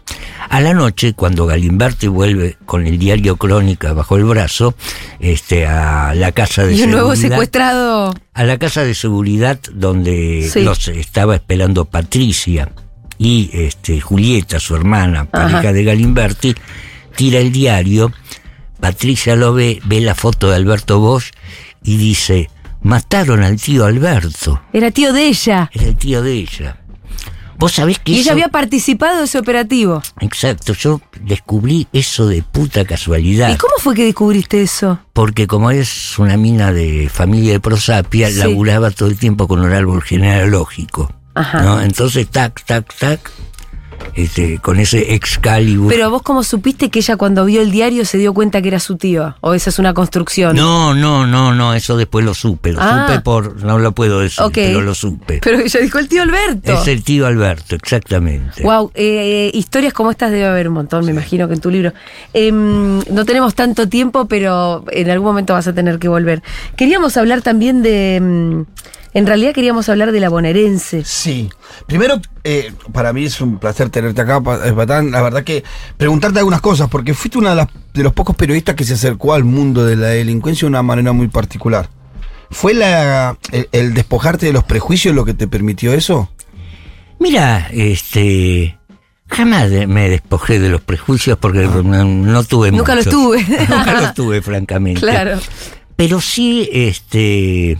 a 0.49 0.59
la 0.59 0.73
noche, 0.73 1.13
cuando 1.13 1.45
Galimberti 1.45 2.07
vuelve 2.07 2.57
con 2.65 2.85
el 2.85 2.99
diario 2.99 3.37
Crónica 3.37 3.93
bajo 3.93 4.17
el 4.17 4.25
brazo, 4.25 4.75
este, 5.19 5.65
a 5.65 6.13
la 6.15 6.33
casa 6.33 6.63
de 6.65 6.71
Y 6.71 6.75
un 6.75 6.79
seguridad, 6.79 6.99
nuevo 7.01 7.15
secuestrado. 7.15 8.13
a 8.33 8.43
la 8.43 8.57
casa 8.59 8.83
de 8.83 8.93
seguridad 8.93 9.57
donde 9.73 10.49
Sí. 10.51 10.61
los 10.63 10.85
estaba 10.89 11.35
esperando 11.35 11.85
Patricia 11.85 12.69
y 13.17 13.49
este, 13.53 14.01
Julieta, 14.01 14.59
su 14.59 14.75
hermana, 14.75 15.25
pareja 15.25 15.59
Ajá. 15.59 15.73
de 15.73 15.83
Galimberti, 15.85 16.55
tira 17.15 17.39
el 17.39 17.51
diario, 17.53 18.11
Patricia 18.87 19.37
lo 19.37 19.53
ve, 19.53 19.79
ve 19.85 20.01
la 20.01 20.13
foto 20.13 20.49
de 20.49 20.57
Alberto 20.57 20.99
Bosch 20.99 21.31
y 21.85 21.95
dice, 21.95 22.49
mataron 22.81 23.41
al 23.41 23.55
tío 23.55 23.85
Alberto. 23.85 24.61
Era 24.73 24.91
tío 24.91 25.13
de 25.13 25.27
ella. 25.29 25.69
Era 25.73 25.85
el 25.85 25.95
tío 25.95 26.21
de 26.21 26.33
ella. 26.33 26.77
Vos 27.57 27.71
sabés 27.71 27.99
que 27.99 28.11
Y 28.11 28.15
eso- 28.15 28.23
ella 28.23 28.31
había 28.33 28.47
participado 28.49 29.19
de 29.19 29.23
ese 29.23 29.39
operativo. 29.39 30.01
Exacto, 30.19 30.73
yo 30.73 30.99
descubrí 31.21 31.87
eso 31.93 32.27
de 32.27 32.43
puta 32.43 32.83
casualidad. 32.83 33.51
¿Y 33.53 33.55
cómo 33.55 33.75
fue 33.77 33.95
que 33.95 34.03
descubriste 34.03 34.61
eso? 34.61 34.99
Porque 35.13 35.47
como 35.47 35.71
es 35.71 36.19
una 36.19 36.35
mina 36.35 36.73
de 36.73 37.07
familia 37.09 37.53
de 37.53 37.59
prosapia, 37.61 38.29
Sí. 38.29 38.35
laburaba 38.39 38.91
todo 38.91 39.07
el 39.07 39.17
tiempo 39.17 39.47
con 39.47 39.61
un 39.61 39.71
árbol 39.71 40.01
genealógico. 40.01 41.09
Ajá. 41.35 41.61
¿no? 41.63 41.81
Entonces, 41.81 42.27
tac, 42.27 42.65
tac, 42.65 42.93
tac, 42.97 43.31
este, 44.15 44.59
con 44.59 44.79
ese 44.79 45.13
Excalibur. 45.15 45.89
Pero 45.91 46.09
vos 46.09 46.21
cómo 46.21 46.43
supiste 46.43 46.89
que 46.89 46.99
ella 46.99 47.15
cuando 47.17 47.45
vio 47.45 47.61
el 47.61 47.71
diario 47.71 48.05
se 48.05 48.17
dio 48.17 48.33
cuenta 48.33 48.61
que 48.61 48.67
era 48.67 48.79
su 48.79 48.97
tío. 48.97 49.35
O 49.41 49.53
esa 49.53 49.69
es 49.69 49.79
una 49.79 49.93
construcción. 49.93 50.55
No, 50.55 50.93
no, 50.93 51.25
no, 51.27 51.53
no, 51.53 51.73
eso 51.73 51.97
después 51.97 52.25
lo 52.25 52.33
supe. 52.33 52.71
Lo 52.73 52.79
Ah. 52.81 53.07
supe 53.07 53.21
por. 53.21 53.63
No 53.63 53.79
lo 53.79 53.91
puedo 53.93 54.19
decir, 54.19 54.43
pero 54.53 54.81
lo 54.81 54.93
supe. 54.95 55.39
Pero 55.43 55.59
ella 55.59 55.79
dijo 55.79 55.99
el 55.99 56.07
tío 56.07 56.21
Alberto. 56.23 56.71
Es 56.73 56.87
el 56.87 57.03
tío 57.03 57.25
Alberto, 57.27 57.75
exactamente. 57.75 58.63
Wow, 58.63 58.91
eh, 58.95 59.51
historias 59.53 59.93
como 59.93 60.11
estas 60.11 60.31
debe 60.31 60.45
haber 60.45 60.67
un 60.67 60.73
montón, 60.75 61.05
me 61.05 61.11
imagino 61.11 61.47
que 61.47 61.53
en 61.55 61.59
tu 61.61 61.69
libro. 61.69 61.93
Em, 62.33 62.99
no 63.11 63.25
tenemos 63.25 63.55
tanto 63.55 63.87
tiempo, 63.89 64.25
pero 64.27 64.83
en 64.91 65.09
algún 65.09 65.27
momento 65.27 65.53
vas 65.53 65.67
a 65.67 65.73
tener 65.73 65.99
que 65.99 66.07
volver. 66.07 66.41
Queríamos 66.75 67.17
hablar 67.17 67.41
también 67.41 67.81
de. 67.83 68.65
En 69.13 69.25
realidad 69.27 69.53
queríamos 69.53 69.89
hablar 69.89 70.11
de 70.11 70.19
la 70.19 70.29
bonaerense. 70.29 71.03
Sí. 71.05 71.49
Primero, 71.87 72.19
eh, 72.43 72.71
para 72.91 73.13
mí 73.13 73.25
es 73.25 73.39
un 73.41 73.59
placer 73.59 73.89
tenerte 73.89 74.21
acá, 74.21 74.41
eh, 74.65 74.73
Patán. 74.73 75.11
La 75.11 75.21
verdad 75.21 75.43
que 75.43 75.63
preguntarte 75.97 76.39
algunas 76.39 76.61
cosas, 76.61 76.89
porque 76.89 77.13
fuiste 77.13 77.37
uno 77.37 77.49
de, 77.49 77.55
las- 77.55 77.67
de 77.93 78.03
los 78.03 78.13
pocos 78.13 78.35
periodistas 78.35 78.75
que 78.75 78.83
se 78.83 78.93
acercó 78.93 79.33
al 79.33 79.43
mundo 79.43 79.85
de 79.85 79.95
la 79.95 80.07
delincuencia 80.07 80.65
de 80.65 80.69
una 80.69 80.81
manera 80.83 81.11
muy 81.13 81.27
particular. 81.27 81.89
¿Fue 82.51 82.73
la, 82.73 83.37
el, 83.51 83.67
el 83.71 83.93
despojarte 83.93 84.45
de 84.45 84.53
los 84.53 84.63
prejuicios 84.63 85.15
lo 85.15 85.25
que 85.25 85.33
te 85.33 85.47
permitió 85.47 85.93
eso? 85.93 86.29
Mira, 87.19 87.67
este. 87.71 88.77
Jamás 89.29 89.71
me 89.87 90.09
despojé 90.09 90.59
de 90.59 90.69
los 90.69 90.81
prejuicios 90.81 91.37
porque 91.39 91.61
no, 91.61 91.81
no 92.03 92.43
tuve 92.43 92.71
Nunca 92.71 92.93
los 92.95 93.05
muchos. 93.07 93.19
tuve. 93.19 93.43
Nunca 93.69 94.01
los 94.01 94.13
tuve, 94.15 94.41
francamente. 94.41 94.99
Claro. 95.01 95.39
Pero 95.95 96.21
sí, 96.21 96.69
este. 96.71 97.77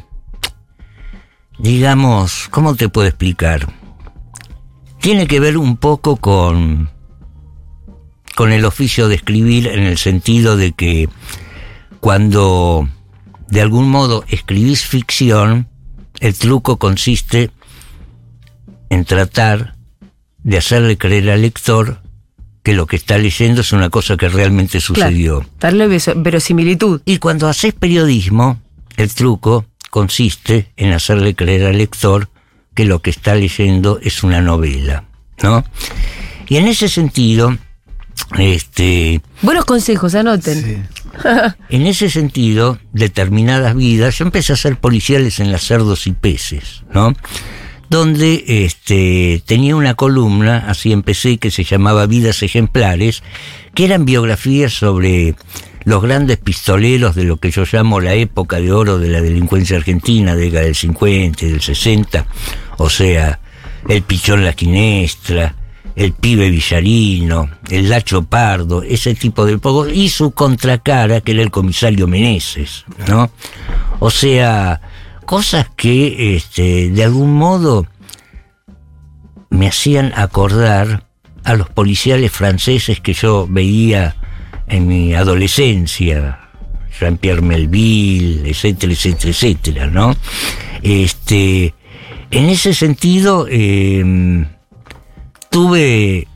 Digamos, 1.60 2.48
¿cómo 2.50 2.76
te 2.76 2.90
puedo 2.90 3.08
explicar? 3.08 3.72
Tiene 5.00 5.28
que 5.28 5.40
ver 5.40 5.58
un 5.58 5.78
poco 5.78 6.18
con. 6.18 6.90
con 8.36 8.52
el 8.52 8.66
oficio 8.66 9.08
de 9.08 9.16
escribir 9.16 9.68
en 9.68 9.84
el 9.84 9.98
sentido 9.98 10.58
de 10.58 10.72
que 10.72 11.10
cuando 12.00 12.88
de 13.50 13.62
algún 13.62 13.90
modo 13.90 14.24
escribís 14.28 14.86
ficción, 14.86 15.68
el 16.20 16.34
truco 16.34 16.78
consiste 16.78 17.52
en 18.90 19.06
tratar 19.06 19.76
de 20.44 20.58
hacerle 20.58 20.98
creer 20.98 21.30
al 21.30 21.42
lector 21.42 22.02
que 22.64 22.74
lo 22.74 22.88
que 22.88 22.96
está 22.96 23.18
leyendo 23.18 23.62
es 23.62 23.74
una 23.74 23.90
cosa 23.90 24.16
que 24.18 24.30
realmente 24.30 24.80
sucedió. 24.80 25.40
Claro, 25.40 25.50
darle 25.60 26.00
verosimilitud. 26.16 27.02
Y 27.06 27.18
cuando 27.18 27.48
haces 27.48 27.74
periodismo, 27.74 28.60
el 28.96 29.14
truco 29.14 29.66
consiste 29.94 30.72
en 30.76 30.92
hacerle 30.92 31.36
creer 31.36 31.68
al 31.68 31.78
lector 31.78 32.28
que 32.74 32.84
lo 32.84 33.04
que 33.04 33.12
está 33.12 33.36
leyendo 33.36 34.00
es 34.02 34.24
una 34.24 34.42
novela, 34.42 35.04
¿no? 35.44 35.64
Y 36.48 36.58
en 36.58 36.68
ese 36.68 36.90
sentido, 36.90 37.56
este, 38.40 39.22
Buenos 39.44 39.66
consejos, 39.66 40.16
anoten. 40.16 40.90
en 41.70 41.86
ese 41.86 42.10
sentido, 42.10 42.80
determinadas 42.92 43.76
vidas, 43.76 44.18
yo 44.18 44.26
empecé 44.26 44.54
a 44.54 44.56
hacer 44.56 44.78
policiales 44.78 45.40
en 45.40 45.52
las 45.52 45.62
cerdos 45.62 46.08
y 46.08 46.14
peces, 46.14 46.82
¿no? 46.92 47.14
Donde 47.92 48.44
este, 48.48 49.44
tenía 49.46 49.76
una 49.76 49.94
columna, 49.94 50.66
así 50.70 50.92
empecé, 50.92 51.38
que 51.38 51.52
se 51.52 51.66
llamaba 51.66 52.08
Vidas 52.08 52.42
Ejemplares, 52.42 53.22
que 53.76 53.86
eran 53.86 54.06
biografías 54.06 54.74
sobre 54.74 55.36
los 55.86 56.02
grandes 56.02 56.38
pistoleros 56.38 57.16
de 57.16 57.24
lo 57.24 57.38
que 57.38 57.52
yo 57.52 57.64
llamo 57.72 58.00
la 58.00 58.14
época 58.14 58.60
de 58.60 58.72
oro 58.72 59.00
de 59.00 59.10
la 59.10 59.22
delincuencia 59.22 59.78
argentina, 59.78 60.36
década 60.36 60.66
del 60.66 60.76
50 60.76 61.46
y 61.46 61.52
del 61.52 61.62
60, 61.62 62.26
o 62.78 62.90
sea, 62.90 63.40
el 63.88 64.02
Pichón 64.04 64.44
La 64.44 64.54
Quinestra, 64.54 65.56
el 65.96 66.14
pibe 66.14 66.50
Villarino, 66.50 67.50
el 67.70 67.90
Lacho 67.90 68.24
Pardo, 68.24 68.82
ese 68.82 69.14
tipo 69.14 69.46
de 69.46 69.58
poco, 69.58 69.88
y 69.88 70.10
su 70.10 70.32
contracara, 70.32 71.22
que 71.22 71.34
era 71.34 71.42
el 71.42 71.52
comisario 71.52 72.08
Meneses, 72.08 72.86
¿no? 73.08 73.30
O 74.00 74.10
sea, 74.10 74.82
cosas 75.26 75.68
que 75.76 76.36
este, 76.36 76.90
de 76.90 77.04
algún 77.04 77.34
modo 77.34 77.86
me 79.50 79.68
hacían 79.68 80.14
acordar 80.16 81.06
a 81.44 81.54
los 81.54 81.70
policiales 81.70 82.32
franceses 82.32 83.00
que 83.00 83.14
yo 83.14 83.48
veía 83.50 84.16
en 84.68 84.88
mi 84.88 85.14
adolescencia, 85.14 86.40
Jean-Pierre 87.00 87.42
Melville, 87.42 88.50
etcétera, 88.50 88.94
etcétera, 88.94 89.30
etcétera, 89.30 89.88
¿no? 89.88 90.16
Este, 90.82 91.74
en 92.32 92.50
ese 92.50 92.74
sentido, 92.74 93.48
eh, 93.50 94.46
tuve 95.50 96.28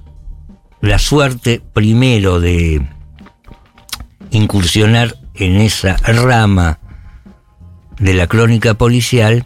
la 0.82 1.00
suerte 1.00 1.62
primero 1.74 2.40
de 2.40 2.82
incursionar 4.32 5.16
en 5.36 5.58
esa 5.58 5.98
rama 5.98 6.80
de 8.00 8.13
la 8.13 8.28
crónica 8.28 8.76
policial 8.76 9.46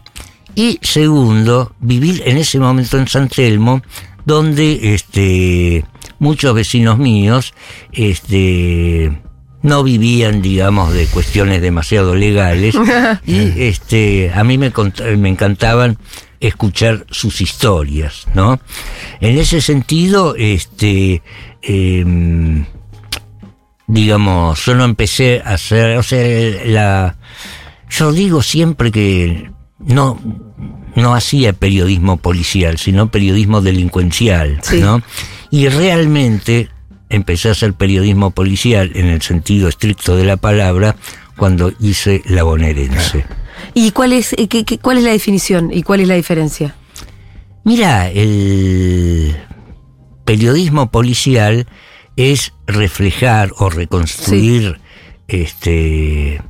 y 0.54 0.78
segundo, 0.82 1.74
vivir 1.80 2.22
en 2.26 2.36
ese 2.36 2.58
momento 2.58 2.98
en 2.98 3.08
San 3.08 3.28
Telmo 3.28 3.82
donde 4.24 4.94
este 4.94 5.84
muchos 6.22 6.54
vecinos 6.54 6.98
míos 6.98 7.52
este 7.92 9.20
no 9.62 9.82
vivían 9.82 10.40
digamos 10.40 10.92
de 10.94 11.06
cuestiones 11.06 11.60
demasiado 11.60 12.14
legales 12.14 12.74
y 13.26 13.62
este 13.62 14.32
a 14.34 14.42
mí 14.44 14.56
me, 14.56 14.72
me 15.18 15.28
encantaban 15.28 15.98
escuchar 16.40 17.04
sus 17.10 17.40
historias 17.40 18.26
no 18.34 18.58
en 19.20 19.36
ese 19.38 19.60
sentido 19.60 20.34
este 20.36 21.22
em, 21.62 22.64
digamos, 23.92 24.64
yo 24.64 24.74
no 24.74 24.84
empecé 24.84 25.42
a 25.44 25.54
hacer, 25.54 25.98
o 25.98 26.02
sea, 26.02 26.64
la, 26.64 27.16
yo 27.90 28.12
digo 28.12 28.42
siempre 28.42 28.90
que 28.90 29.50
no, 29.78 30.18
no 30.94 31.14
hacía 31.14 31.52
periodismo 31.52 32.16
policial, 32.16 32.78
sino 32.78 33.10
periodismo 33.10 33.60
delincuencial, 33.60 34.60
Sí. 34.62 34.80
¿no? 34.80 35.02
Y 35.52 35.68
realmente 35.68 36.70
empecé 37.10 37.48
a 37.48 37.52
hacer 37.52 37.74
periodismo 37.74 38.30
policial 38.30 38.90
en 38.94 39.06
el 39.06 39.20
sentido 39.22 39.68
estricto 39.68 40.16
de 40.16 40.24
la 40.24 40.38
palabra 40.38 40.96
cuando 41.36 41.72
hice 41.78 42.22
la 42.26 42.42
bonaerense. 42.42 43.26
¿Y 43.74 43.90
cuál 43.92 44.14
es, 44.14 44.32
eh, 44.32 44.48
qué- 44.48 44.64
qué- 44.64 44.78
cuál 44.78 44.96
es 44.98 45.04
la 45.04 45.10
definición 45.10 45.70
y 45.72 45.82
cuál 45.82 46.00
es 46.00 46.08
la 46.08 46.14
diferencia? 46.14 46.74
Mira, 47.64 48.08
el 48.10 49.36
periodismo 50.24 50.90
policial 50.90 51.66
es 52.16 52.54
reflejar 52.66 53.52
o 53.58 53.68
reconstruir 53.68 54.80
este 55.28 56.40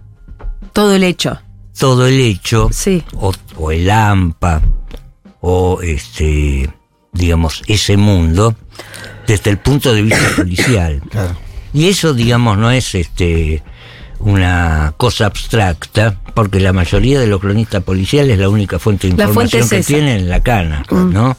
Todo 0.73 0.95
el 0.95 1.03
hecho. 1.05 1.41
todo 1.79 2.07
el 2.07 2.21
hecho 2.21 2.69
Sí. 2.73 3.03
o, 3.15 3.33
o 3.57 3.73
el 3.73 3.91
AMPA 3.91 4.63
o 5.41 5.81
este 5.83 6.71
digamos 7.13 7.63
ese 7.67 7.97
mundo 7.97 8.55
desde 9.27 9.51
el 9.51 9.59
punto 9.59 9.93
de 9.95 10.03
vista 10.03 10.31
policial 10.37 11.01
Claro. 11.11 11.37
y 11.73 11.89
eso 11.89 12.15
digamos 12.15 12.59
no 12.59 12.71
es 12.71 12.95
este 12.95 13.63
una 14.21 14.95
cosa 14.97 15.27
abstracta 15.27 16.17
porque 16.35 16.61
la 16.61 16.73
mayoría 16.73 17.19
de 17.21 17.27
los 17.27 17.41
cronistas 17.41 17.83
policiales 17.83 18.39
la 18.39 18.49
única 18.49 18.79
fuente 18.79 19.09
de 19.09 19.15
fuente 19.15 19.23
información 19.59 19.63
es 19.65 19.71
que 19.71 19.77
esa. 19.79 19.87
tienen 19.89 20.17
es 20.23 20.27
la 20.27 20.41
cana 20.43 20.85
no 20.91 21.37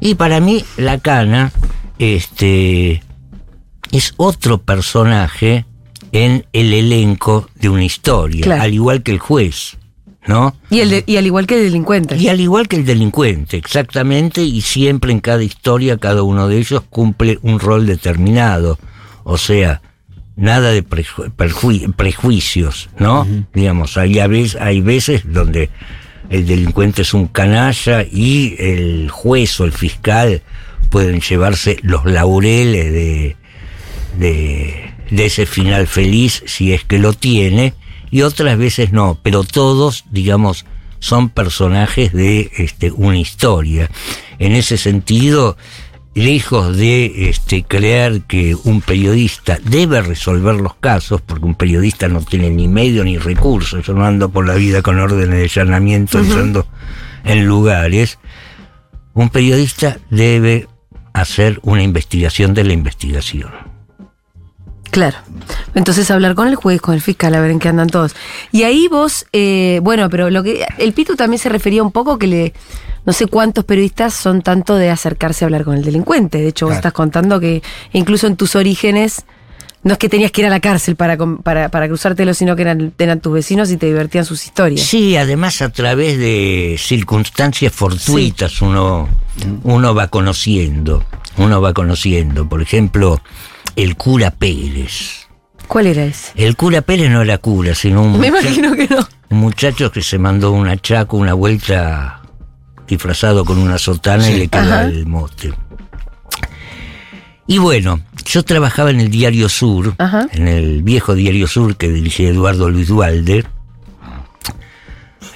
y 0.00 0.14
para 0.14 0.40
mí 0.40 0.64
la 0.76 0.98
cana 0.98 1.52
este 1.98 3.02
es 3.92 4.14
otro 4.16 4.58
personaje 4.58 5.64
en 6.12 6.46
el 6.52 6.72
elenco 6.72 7.48
de 7.56 7.68
una 7.68 7.84
historia 7.84 8.42
Claro. 8.42 8.62
al 8.62 8.74
igual 8.74 9.02
que 9.02 9.12
el 9.12 9.18
juez 9.18 9.76
¿no? 10.26 10.56
Y, 10.70 10.80
el 10.80 10.90
de- 10.90 11.04
y 11.06 11.16
al 11.16 11.26
igual 11.26 11.46
que 11.46 11.56
el 11.56 11.64
delincuente. 11.64 12.16
Y 12.16 12.28
al 12.28 12.40
igual 12.40 12.68
que 12.68 12.76
el 12.76 12.84
delincuente, 12.84 13.56
exactamente, 13.56 14.42
y 14.42 14.60
siempre 14.60 15.12
en 15.12 15.20
cada 15.20 15.42
historia 15.42 15.96
cada 15.98 16.22
uno 16.22 16.48
de 16.48 16.58
ellos 16.58 16.82
cumple 16.90 17.38
un 17.42 17.58
rol 17.60 17.86
determinado. 17.86 18.78
O 19.24 19.38
sea, 19.38 19.82
nada 20.36 20.70
de 20.70 20.84
preju- 20.84 21.32
prejuicios, 21.94 22.88
¿no? 22.98 23.26
Digamos, 23.54 23.96
hay, 23.96 24.18
a 24.18 24.26
veces, 24.26 24.60
hay 24.60 24.80
veces 24.80 25.22
donde 25.24 25.70
el 26.28 26.46
delincuente 26.46 27.02
es 27.02 27.14
un 27.14 27.28
canalla 27.28 28.02
y 28.02 28.56
el 28.58 29.10
juez 29.10 29.60
o 29.60 29.64
el 29.64 29.72
fiscal 29.72 30.42
pueden 30.90 31.20
llevarse 31.20 31.78
los 31.82 32.04
laureles 32.04 32.92
de, 32.92 33.36
de, 34.18 34.90
de 35.10 35.26
ese 35.26 35.46
final 35.46 35.86
feliz 35.86 36.42
si 36.46 36.72
es 36.72 36.84
que 36.84 36.98
lo 36.98 37.12
tiene 37.12 37.74
y 38.10 38.22
otras 38.22 38.58
veces 38.58 38.92
no, 38.92 39.18
pero 39.22 39.44
todos, 39.44 40.04
digamos, 40.10 40.64
son 40.98 41.28
personajes 41.28 42.12
de 42.12 42.50
este, 42.56 42.90
una 42.90 43.18
historia. 43.18 43.90
En 44.38 44.52
ese 44.52 44.76
sentido, 44.78 45.56
lejos 46.14 46.76
de 46.76 47.28
este, 47.28 47.62
creer 47.62 48.22
que 48.22 48.54
un 48.54 48.80
periodista 48.80 49.58
debe 49.62 50.00
resolver 50.00 50.54
los 50.54 50.74
casos, 50.74 51.20
porque 51.20 51.44
un 51.44 51.54
periodista 51.54 52.08
no 52.08 52.22
tiene 52.22 52.50
ni 52.50 52.68
medio 52.68 53.04
ni 53.04 53.18
recursos, 53.18 53.86
yo 53.86 53.92
no 53.92 54.04
ando 54.04 54.30
por 54.30 54.46
la 54.46 54.54
vida 54.54 54.82
con 54.82 54.98
órdenes 54.98 55.54
de 55.54 55.60
allanamiento 55.60 56.18
entrando 56.18 56.66
en 57.24 57.46
lugares, 57.46 58.18
un 59.12 59.28
periodista 59.28 59.98
debe 60.10 60.68
hacer 61.12 61.60
una 61.62 61.82
investigación 61.82 62.54
de 62.54 62.64
la 62.64 62.72
investigación. 62.72 63.50
Claro. 64.90 65.18
Entonces 65.74 66.10
hablar 66.10 66.34
con 66.34 66.48
el 66.48 66.56
juez, 66.56 66.80
con 66.80 66.94
el 66.94 67.00
fiscal, 67.00 67.34
a 67.34 67.40
ver 67.40 67.50
en 67.50 67.58
qué 67.58 67.68
andan 67.68 67.88
todos. 67.88 68.14
Y 68.52 68.62
ahí 68.62 68.88
vos, 68.88 69.26
eh, 69.32 69.80
bueno, 69.82 70.08
pero 70.10 70.30
lo 70.30 70.42
que 70.42 70.66
el 70.78 70.92
Pitu 70.92 71.16
también 71.16 71.38
se 71.38 71.48
refería 71.48 71.82
un 71.82 71.92
poco 71.92 72.18
que 72.18 72.26
le, 72.26 72.52
no 73.04 73.12
sé 73.12 73.26
cuántos 73.26 73.64
periodistas 73.64 74.14
son 74.14 74.42
tanto 74.42 74.76
de 74.76 74.90
acercarse 74.90 75.44
a 75.44 75.46
hablar 75.46 75.64
con 75.64 75.76
el 75.76 75.84
delincuente. 75.84 76.38
De 76.38 76.48
hecho, 76.48 76.66
vos 76.66 76.74
estás 76.74 76.92
contando 76.92 77.40
que 77.40 77.62
incluso 77.92 78.26
en 78.26 78.36
tus 78.36 78.56
orígenes 78.56 79.24
no 79.86 79.92
es 79.92 79.98
que 79.98 80.08
tenías 80.08 80.32
que 80.32 80.40
ir 80.40 80.46
a 80.48 80.50
la 80.50 80.58
cárcel 80.58 80.96
para, 80.96 81.16
para, 81.16 81.68
para 81.68 81.86
cruzártelo, 81.86 82.34
sino 82.34 82.56
que 82.56 82.62
eran, 82.62 82.92
eran 82.98 83.20
tus 83.20 83.32
vecinos 83.32 83.70
y 83.70 83.76
te 83.76 83.86
divertían 83.86 84.24
sus 84.24 84.44
historias. 84.44 84.84
Sí, 84.84 85.16
además 85.16 85.62
a 85.62 85.70
través 85.70 86.18
de 86.18 86.74
circunstancias 86.76 87.72
fortuitas 87.72 88.60
uno, 88.62 89.08
uno 89.62 89.94
va 89.94 90.08
conociendo, 90.08 91.04
uno 91.36 91.60
va 91.60 91.72
conociendo. 91.72 92.48
Por 92.48 92.62
ejemplo, 92.62 93.20
el 93.76 93.94
cura 93.94 94.32
Pérez. 94.32 95.25
¿Cuál 95.68 95.86
era 95.88 96.04
ese? 96.04 96.32
El 96.36 96.56
cura 96.56 96.82
Pérez 96.82 97.10
no 97.10 97.22
era 97.22 97.38
cura, 97.38 97.74
sino 97.74 98.02
un, 98.02 98.12
Me 98.20 98.30
mucha- 98.30 98.42
imagino 98.42 98.74
que 98.74 98.86
no. 98.88 99.06
un 99.30 99.38
muchacho 99.38 99.90
que 99.90 100.02
se 100.02 100.18
mandó 100.18 100.52
una 100.52 100.76
chaco, 100.76 101.16
una 101.16 101.34
vuelta 101.34 102.22
disfrazado 102.86 103.44
con 103.44 103.58
una 103.58 103.78
sotana 103.78 104.30
y 104.30 104.38
le 104.38 104.48
quedó 104.48 104.80
el 104.82 105.06
mote. 105.06 105.52
Y 107.48 107.58
bueno, 107.58 108.00
yo 108.24 108.42
trabajaba 108.44 108.90
en 108.90 109.00
el 109.00 109.10
Diario 109.10 109.48
Sur, 109.48 109.94
Ajá. 109.98 110.26
en 110.32 110.48
el 110.48 110.82
viejo 110.82 111.14
Diario 111.14 111.46
Sur 111.46 111.76
que 111.76 111.88
dirigía 111.88 112.28
Eduardo 112.30 112.68
Luis 112.70 112.88
Dualde, 112.88 113.44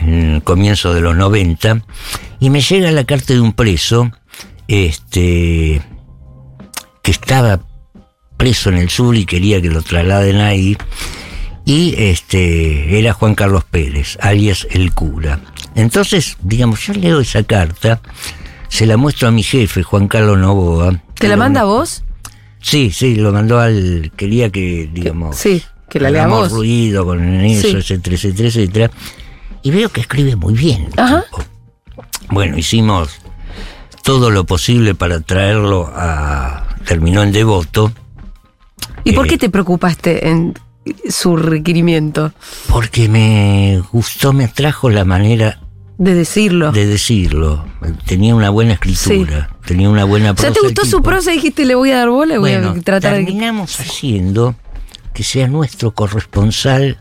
en 0.01 0.15
el 0.35 0.43
comienzo 0.43 0.93
de 0.95 1.01
los 1.01 1.17
90, 1.17 1.83
y 2.41 2.51
me 2.51 2.61
llega 2.63 2.91
la 2.91 3.05
carta 3.05 3.33
de 3.35 3.41
un 3.41 3.53
preso, 3.53 4.11
este, 4.67 5.83
que 7.03 7.11
estaba 7.11 7.61
preso 8.41 8.71
en 8.71 8.79
el 8.79 8.89
sur 8.89 9.15
y 9.17 9.27
quería 9.27 9.61
que 9.61 9.69
lo 9.69 9.83
trasladen 9.83 10.37
ahí, 10.41 10.75
y 11.67 11.95
este 11.99 12.99
era 12.99 13.13
Juan 13.13 13.35
Carlos 13.35 13.65
Pérez, 13.71 14.17
alias 14.23 14.67
el 14.71 14.95
cura. 14.95 15.41
Entonces, 15.75 16.39
digamos, 16.41 16.81
yo 16.87 16.95
leo 16.95 17.21
esa 17.21 17.43
carta, 17.43 18.01
se 18.71 18.87
la 18.87 18.97
muestro 18.97 19.29
a 19.29 19.31
mi 19.31 19.43
jefe, 19.43 19.83
Juan 19.83 20.09
Carlos 20.09 20.39
Novoa. 20.39 21.03
¿Te 21.17 21.29
la 21.29 21.37
manda 21.37 21.65
vos? 21.65 22.03
Sí, 22.63 22.91
sí, 22.91 23.15
lo 23.17 23.31
mandó 23.31 23.61
al. 23.61 24.11
Quería 24.17 24.49
que, 24.49 24.89
digamos. 24.91 25.37
Sí, 25.37 25.63
que 25.91 26.01
la 26.01 26.11
lea 26.11 26.27
vos. 26.27 26.51
ruido 26.51 27.05
con 27.05 27.23
eso, 27.45 27.69
Sí. 27.69 27.77
etcétera, 27.77 28.17
etcétera, 28.17 28.49
etcétera. 28.49 28.91
Y 29.63 29.71
veo 29.71 29.91
que 29.91 30.01
escribe 30.01 30.35
muy 30.37 30.55
bien. 30.55 30.89
Ajá. 30.97 31.25
Bueno, 32.31 32.57
hicimos 32.57 33.11
todo 34.03 34.31
lo 34.31 34.45
posible 34.45 34.95
para 34.95 35.21
traerlo 35.21 35.93
a. 35.95 36.67
Terminó 36.87 37.23
en 37.23 37.33
devoto, 37.33 37.93
¿Y 39.11 39.15
por 39.15 39.27
Eh. 39.27 39.29
qué 39.31 39.39
te 39.39 39.51
preocupaste 39.51 40.29
en 40.29 40.55
su 41.09 41.37
requerimiento 41.37 42.33
porque 42.69 43.09
me 43.09 43.83
gustó, 43.93 44.33
me 44.33 44.45
atrajo 44.45 44.89
la 44.91 45.05
manera 45.05 45.61
de 45.99 46.15
decirlo? 46.15 46.73
de 46.73 46.87
decirlo. 46.87 47.67
Tenía 48.07 48.35
una 48.35 48.49
buena 48.51 48.73
escritura, 48.75 49.51
tenía 49.67 49.91
una 49.91 50.05
buena 50.05 50.31
o 50.33 50.37
sea, 50.37 50.49
prosa. 50.49 50.53
¿te 50.53 50.59
el 50.61 50.65
gustó 50.75 50.87
su 50.87 51.03
prosa 51.03 51.33
y 51.33 51.37
dijiste 51.37 51.65
le 51.67 51.75
voy 51.75 51.91
a 51.91 51.99
dar 51.99 52.09
bola 52.09 52.35
y 52.35 52.39
voy 52.39 52.53
Bueno, 52.53 52.71
a 52.71 52.81
tratar 52.81 53.13
de... 53.17 53.25
terminamos 53.25 53.79
haciendo 53.79 54.55
que 55.13 55.23
sea 55.23 55.47
nuestro 55.49 55.93
corresponsal 55.93 56.99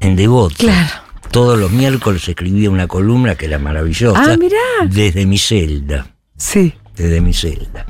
en 0.00 0.14
Devoto. 0.16 0.54
Claro. 0.58 0.90
Todos 1.32 1.58
los 1.58 1.72
miércoles 1.72 2.28
escribía 2.28 2.70
una 2.70 2.86
columna 2.86 3.34
que 3.34 3.46
era 3.46 3.58
maravillosa. 3.58 4.22
Ah, 4.32 4.36
mirá. 4.36 4.56
Desde 4.88 5.26
mi 5.26 5.36
celda. 5.38 6.06
Sí. 6.36 6.74
Desde 6.94 7.20
mi 7.20 7.32
celda. 7.32 7.86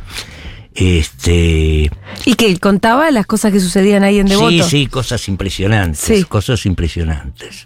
Este. 0.75 1.91
¿Y 2.25 2.35
que 2.35 2.59
contaba 2.59 3.11
las 3.11 3.27
cosas 3.27 3.53
que 3.53 3.61
sucedían 3.61 4.03
ahí 4.03 4.19
en 4.19 4.27
Devoto? 4.27 4.51
Sí, 4.51 4.63
sí, 4.63 4.87
cosas 4.87 5.29
impresionantes. 5.29 6.01
Sí. 6.01 6.25
Cosas 6.25 6.67
impresionantes. 6.67 7.65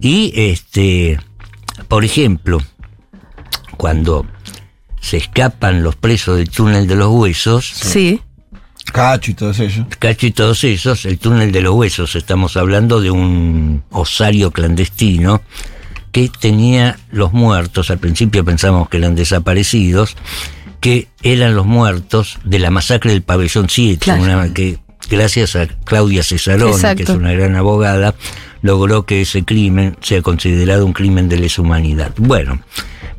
Y 0.00 0.32
este. 0.36 1.18
Por 1.88 2.04
ejemplo, 2.04 2.60
cuando 3.76 4.26
se 5.00 5.16
escapan 5.16 5.82
los 5.82 5.96
presos 5.96 6.36
del 6.36 6.50
túnel 6.50 6.86
de 6.86 6.94
los 6.94 7.08
huesos. 7.08 7.66
Sí. 7.66 8.20
Cacho 8.92 9.30
y 9.30 9.34
todo 9.34 9.50
eso. 9.50 9.86
Cacho 9.98 10.26
y 10.26 10.30
todos 10.32 10.64
esos, 10.64 11.04
el 11.04 11.18
túnel 11.18 11.52
de 11.52 11.62
los 11.62 11.74
huesos, 11.74 12.16
estamos 12.16 12.56
hablando 12.56 13.00
de 13.00 13.10
un 13.10 13.82
osario 13.90 14.50
clandestino 14.50 15.42
que 16.12 16.28
tenía 16.28 16.98
los 17.12 17.32
muertos, 17.32 17.90
al 17.90 17.98
principio 17.98 18.44
pensamos 18.44 18.88
que 18.88 18.96
eran 18.96 19.14
desaparecidos, 19.14 20.16
que 20.80 21.08
eran 21.22 21.54
los 21.54 21.66
muertos 21.66 22.38
de 22.44 22.58
la 22.58 22.70
masacre 22.70 23.12
del 23.12 23.22
pabellón 23.22 23.68
7, 23.68 23.98
Claro. 24.04 24.22
una 24.22 24.52
que 24.54 24.78
gracias 25.10 25.56
a 25.56 25.66
Claudia 25.66 26.20
Exacto. 26.20 26.96
que 26.96 27.02
es 27.02 27.08
una 27.10 27.32
gran 27.32 27.56
abogada, 27.56 28.14
logró 28.62 29.04
que 29.06 29.20
ese 29.22 29.44
crimen 29.44 29.96
sea 30.00 30.22
considerado 30.22 30.84
un 30.86 30.92
crimen 30.92 31.28
de 31.28 31.38
lesa 31.38 31.62
humanidad. 31.62 32.12
Bueno, 32.16 32.60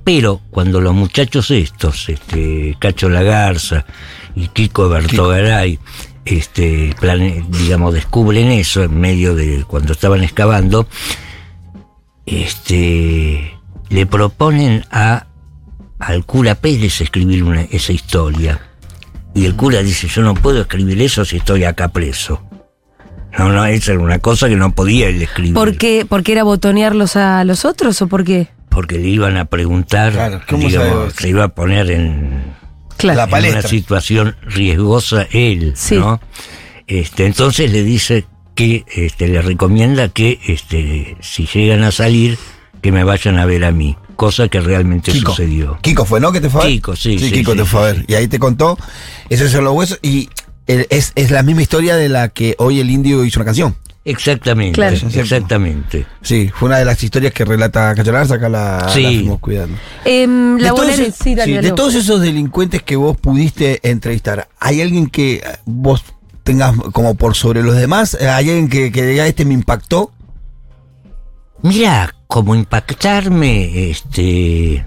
pero 0.03 0.41
cuando 0.51 0.81
los 0.81 0.93
muchachos 0.95 1.51
estos, 1.51 2.09
este, 2.09 2.75
Cacho 2.79 3.09
Lagarza 3.09 3.85
y 4.35 4.47
Kiko 4.47 4.89
Bertogaray, 4.89 5.77
este, 6.25 6.95
plane- 6.99 7.43
digamos, 7.49 7.93
descubren 7.93 8.51
eso 8.51 8.83
en 8.83 8.99
medio 8.99 9.35
de 9.35 9.63
cuando 9.67 9.93
estaban 9.93 10.23
excavando, 10.23 10.87
este, 12.25 13.57
le 13.89 14.05
proponen 14.05 14.85
a 14.91 15.25
al 16.01 16.25
cura 16.25 16.55
Pérez 16.55 16.99
escribir 17.01 17.43
una- 17.43 17.61
esa 17.61 17.93
historia. 17.93 18.59
Y 19.33 19.45
el 19.45 19.55
cura 19.55 19.81
dice, 19.81 20.07
yo 20.07 20.21
no 20.23 20.33
puedo 20.33 20.61
escribir 20.61 21.01
eso 21.01 21.23
si 21.23 21.37
estoy 21.37 21.63
acá 21.63 21.87
preso. 21.89 22.41
No, 23.37 23.49
no, 23.49 23.65
esa 23.65 23.93
era 23.93 24.01
una 24.01 24.19
cosa 24.19 24.49
que 24.49 24.57
no 24.57 24.73
podía 24.75 25.07
él 25.07 25.21
escribir. 25.21 25.53
¿Por 25.53 25.77
qué? 25.77 26.05
¿Porque 26.07 26.33
era 26.33 26.43
botonearlos 26.43 27.15
a 27.15 27.43
los 27.45 27.63
otros 27.63 28.01
o 28.01 28.07
por 28.07 28.25
qué? 28.25 28.49
Porque 28.67 28.97
le 28.97 29.07
iban 29.07 29.37
a 29.37 29.45
preguntar, 29.45 30.11
Claro, 30.11 30.41
¿cómo 30.49 30.67
digamos, 30.67 31.13
sabe? 31.13 31.21
se 31.21 31.29
iba 31.29 31.43
a 31.45 31.47
poner 31.49 31.91
en, 31.91 32.43
Claro. 32.97 33.31
Una 33.35 33.61
situación 33.63 34.35
riesgosa 34.43 35.25
él, 35.31 35.73
Sí. 35.75 35.95
¿no? 35.95 36.19
Este, 36.87 37.25
entonces 37.25 37.71
le 37.71 37.83
dice 37.83 38.25
que 38.53 38.83
este, 38.93 39.27
le 39.29 39.41
recomienda 39.41 40.09
que 40.09 40.39
este, 40.45 41.15
si 41.21 41.45
llegan 41.47 41.83
a 41.83 41.91
salir, 41.91 42.37
que 42.81 42.91
me 42.91 43.03
vayan 43.05 43.39
a 43.39 43.45
ver 43.45 43.63
a 43.65 43.71
mí, 43.71 43.95
cosa 44.21 44.47
que 44.47 44.59
realmente 44.61 45.11
Kiko. 45.11 45.31
sucedió. 45.31 45.79
Kiko 45.81 46.05
fue, 46.05 46.19
¿no? 46.19 46.31
Que 46.31 46.39
te 46.41 46.49
fue 46.49 46.61
a 46.61 46.65
ver. 46.65 46.73
Kiko, 46.73 46.95
sí, 46.95 47.17
sí, 47.17 47.31
Kiko 47.31 47.53
sí, 47.53 47.57
te 47.57 47.65
fue 47.65 47.81
a 47.89 47.91
sí, 47.91 47.97
ver. 47.97 48.05
Y 48.07 48.13
ahí 48.13 48.27
te 48.27 48.37
contó. 48.37 48.77
Esos 49.29 49.49
son 49.51 49.63
los 49.63 49.73
huesos. 49.73 49.97
Y 50.03 50.29
es, 50.67 51.11
es 51.15 51.31
la 51.31 51.41
misma 51.41 51.63
historia 51.63 51.95
de 51.95 52.07
la 52.07 52.29
que 52.29 52.55
hoy 52.59 52.79
el 52.79 52.89
indio 52.91 53.25
hizo 53.25 53.39
una 53.39 53.45
canción. 53.45 53.75
Exactamente, 54.05 54.73
Claro. 54.75 54.95
exactamente. 55.13 56.05
Sí, 56.21 56.51
fue 56.55 56.67
una 56.69 56.77
de 56.79 56.85
las 56.85 57.03
historias 57.03 57.33
que 57.33 57.45
relata 57.45 57.93
Cacholar, 57.95 58.31
acá 58.31 58.47
la, 58.49 58.89
Sí. 58.93 59.01
la 59.03 59.09
fuimos 59.09 59.39
cuidando. 59.39 59.77
Em, 60.05 60.57
la 60.57 60.69
de, 60.71 60.75
todos, 60.75 60.87
bonaerense- 60.89 61.23
sí, 61.23 61.35
dale, 61.35 61.55
sí, 61.57 61.61
de 61.67 61.71
todos 61.71 61.95
esos 61.95 62.21
delincuentes 62.21 62.81
que 62.83 62.95
vos 62.95 63.17
pudiste 63.17 63.79
entrevistar, 63.83 64.47
¿hay 64.59 64.81
alguien 64.81 65.07
que 65.07 65.43
vos 65.65 66.03
tengas 66.43 66.75
como 66.93 67.13
por 67.15 67.35
sobre 67.35 67.61
los 67.63 67.75
demás? 67.75 68.15
¿Hay 68.15 68.49
alguien 68.49 68.69
que, 68.69 68.91
que 68.91 69.03
diga 69.05 69.27
este 69.27 69.45
me 69.45 69.53
impactó? 69.53 70.11
Mira, 71.63 72.15
como 72.27 72.55
impactarme, 72.55 73.89
este, 73.91 74.83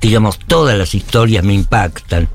digamos, 0.00 0.38
todas 0.38 0.76
las 0.76 0.94
historias 0.94 1.44
me 1.44 1.54
impactan. 1.54 2.28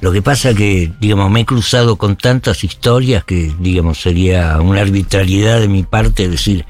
Lo 0.00 0.10
que 0.10 0.20
pasa 0.20 0.52
que, 0.52 0.92
digamos, 1.00 1.30
me 1.30 1.40
he 1.40 1.44
cruzado 1.44 1.94
con 1.96 2.16
tantas 2.16 2.64
historias 2.64 3.22
que, 3.24 3.54
digamos, 3.60 4.00
sería 4.00 4.60
una 4.60 4.80
arbitrariedad 4.80 5.60
de 5.60 5.68
mi 5.68 5.84
parte 5.84 6.28
decir, 6.28 6.64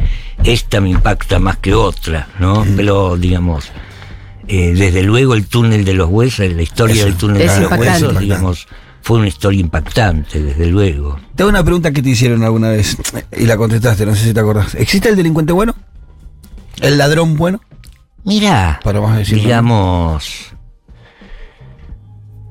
esta 0.45 0.83
me 0.83 0.91
impacta 0.91 1.39
más 1.39 1.57
que 1.57 1.73
otra, 1.73 2.29
¿no? 2.39 2.67
Pero, 2.77 3.17
digamos, 3.17 3.73
eh, 4.49 4.75
desde 4.77 5.03
luego 5.03 5.33
el 5.33 5.47
túnel 5.47 5.87
de 5.87 5.95
los 5.95 6.11
huesos, 6.11 6.53
la 6.53 6.61
historia 6.61 6.97
Eso, 6.97 7.05
del 7.07 7.15
túnel 7.17 7.39
de 7.39 7.61
los 7.61 7.73
huesos, 7.73 8.19
digamos, 8.19 8.69
fue 9.01 9.19
una 9.19 9.29
historia 9.29 9.61
impactante, 9.61 10.43
desde 10.43 10.67
luego. 10.67 11.19
Te 11.35 11.43
hago 11.43 11.51
una 11.51 11.65
pregunta 11.65 11.91
que 11.91 12.03
te 12.03 12.11
hicieron 12.11 12.43
alguna 12.45 12.69
vez 12.69 12.99
y 13.35 13.47
la 13.47 13.57
contestaste, 13.57 14.05
no 14.05 14.15
sé 14.15 14.25
si 14.25 14.35
te 14.35 14.41
acordás. 14.41 14.75
¿Existe 14.75 15.09
el 15.09 15.17
delincuente 15.17 15.55
bueno? 15.55 15.75
¿El 16.83 16.99
ladrón 16.99 17.37
bueno? 17.37 17.61
Mira, 18.25 18.81
digamos, 19.31 20.53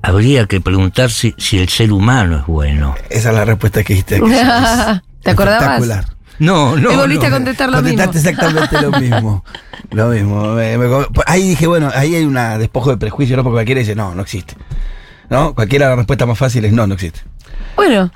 habría 0.01 0.45
que 0.47 0.59
preguntar 0.59 1.11
si, 1.11 1.33
el 1.53 1.69
ser 1.69 1.91
humano 1.91 2.39
es 2.39 2.45
bueno. 2.45 2.95
Esa 3.09 3.29
es 3.29 3.35
la 3.35 3.45
respuesta 3.45 3.83
que 3.83 3.93
dijiste. 3.93 4.19
que 4.19 4.25
es 4.41 5.01
¿Te 5.21 5.31
acordabas? 5.31 5.81
Espectacular. 5.81 6.05
No, 6.39 6.75
no. 6.75 6.91
Y 6.91 6.95
volviste 6.95 7.29
no. 7.29 7.35
a 7.35 7.37
contestar 7.37 7.69
lo 7.69 7.81
mismo. 7.81 8.03
Contestaste 8.03 8.29
exactamente 8.31 8.81
lo 8.81 8.99
mismo. 8.99 9.45
Lo 9.91 10.07
mismo. 10.07 10.53
me- 10.53 10.77
me- 10.77 11.05
ahí 11.25 11.49
dije, 11.49 11.67
bueno, 11.67 11.91
ahí 11.93 12.15
hay 12.15 12.23
un 12.23 12.35
despojo 12.59 12.91
de 12.91 12.97
prejuicio, 12.97 13.35
¿no? 13.35 13.43
Porque 13.43 13.55
cualquiera 13.55 13.79
dice, 13.79 13.93
no, 13.93 14.15
no 14.15 14.21
existe. 14.21 14.55
¿No? 15.29 15.53
Cualquiera 15.53 15.89
la 15.89 15.97
respuesta 15.97 16.25
más 16.25 16.37
fácil 16.37 16.63
es 16.63 16.71
no, 16.71 16.87
no 16.87 16.93
existe. 16.93 17.19
Bueno, 17.75 18.09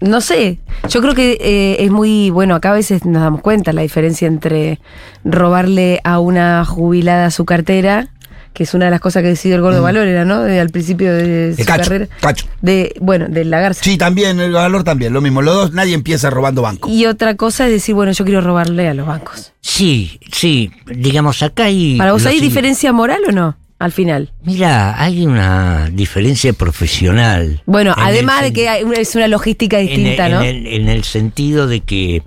no 0.00 0.20
sé. 0.20 0.58
Yo 0.88 1.00
creo 1.00 1.14
que 1.14 1.38
eh, 1.40 1.84
es 1.84 1.90
muy 1.90 2.30
bueno. 2.30 2.54
Acá 2.54 2.70
a 2.70 2.74
veces 2.74 3.04
nos 3.04 3.22
damos 3.22 3.42
cuenta 3.42 3.72
la 3.72 3.82
diferencia 3.82 4.26
entre 4.26 4.80
robarle 5.24 6.00
a 6.04 6.18
una 6.18 6.64
jubilada 6.64 7.30
su 7.30 7.44
cartera, 7.44 8.08
que 8.54 8.64
es 8.64 8.74
una 8.74 8.86
de 8.86 8.90
las 8.90 9.00
cosas 9.00 9.22
que 9.22 9.28
decidió 9.28 9.56
el 9.56 9.62
gordo 9.62 9.82
Valorera, 9.82 10.24
¿no? 10.24 10.42
De, 10.42 10.58
al 10.58 10.70
principio 10.70 11.12
de 11.12 11.54
su 11.56 11.64
cacho, 11.64 11.82
carrera. 11.82 12.08
cacho. 12.20 12.46
De, 12.62 12.94
bueno, 13.00 13.28
del 13.28 13.50
Lagarza. 13.50 13.84
Sí, 13.84 13.96
también, 13.96 14.40
el 14.40 14.52
valor 14.52 14.84
también, 14.84 15.12
lo 15.12 15.20
mismo. 15.20 15.42
Los 15.42 15.54
dos, 15.54 15.72
nadie 15.72 15.94
empieza 15.94 16.30
robando 16.30 16.62
banco. 16.62 16.88
Y 16.88 17.06
otra 17.06 17.36
cosa 17.36 17.66
es 17.66 17.72
decir, 17.72 17.94
bueno, 17.94 18.12
yo 18.12 18.24
quiero 18.24 18.40
robarle 18.40 18.88
a 18.88 18.94
los 18.94 19.06
bancos. 19.06 19.52
Sí, 19.60 20.18
sí, 20.32 20.72
digamos, 20.86 21.42
acá 21.42 21.64
hay... 21.64 21.96
¿Para 21.96 22.12
vos 22.12 22.26
hay 22.26 22.40
diferencia 22.40 22.92
moral 22.92 23.20
o 23.28 23.32
no? 23.32 23.56
Al 23.80 23.92
final. 23.92 24.30
Mira, 24.44 25.02
hay 25.02 25.26
una 25.26 25.88
diferencia 25.90 26.52
profesional. 26.52 27.62
Bueno, 27.66 27.94
además 27.96 28.42
de 28.42 28.52
que 28.52 28.68
hay 28.68 28.84
una- 28.84 28.98
es 28.98 29.14
una 29.16 29.26
logística 29.26 29.80
en 29.80 29.88
el- 29.88 29.96
distinta, 29.96 30.26
en 30.26 30.32
¿no? 30.32 30.42
el- 30.42 30.66
en 30.66 30.88
el 30.90 31.02
sentido 31.02 31.66
de 31.66 31.80
que 31.80 32.22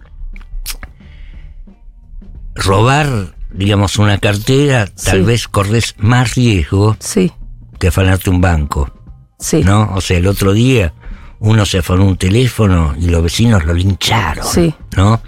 robar, 2.55 3.35
digamos, 3.51 3.97
una 3.97 4.17
cartera, 4.17 4.87
tal 4.87 5.23
vez 5.23 5.47
corres 5.47 5.95
más 5.99 6.35
riesgo 6.35 6.97
Sí, 6.99 7.31
que 7.79 7.87
afanarte 7.87 8.29
un 8.29 8.41
banco, 8.41 8.91
sí. 9.39 9.61
¿no? 9.63 9.91
O 9.93 10.01
sea, 10.01 10.17
el 10.17 10.27
otro 10.27 10.53
día 10.53 10.93
uno 11.39 11.65
se 11.65 11.79
afanó 11.79 12.05
un 12.05 12.17
teléfono 12.17 12.95
y 12.99 13.07
los 13.09 13.21
vecinos 13.21 13.65
lo 13.65 13.73
lincharon, 13.73 14.45
Sí. 14.47 14.73
¿no? 14.95 15.21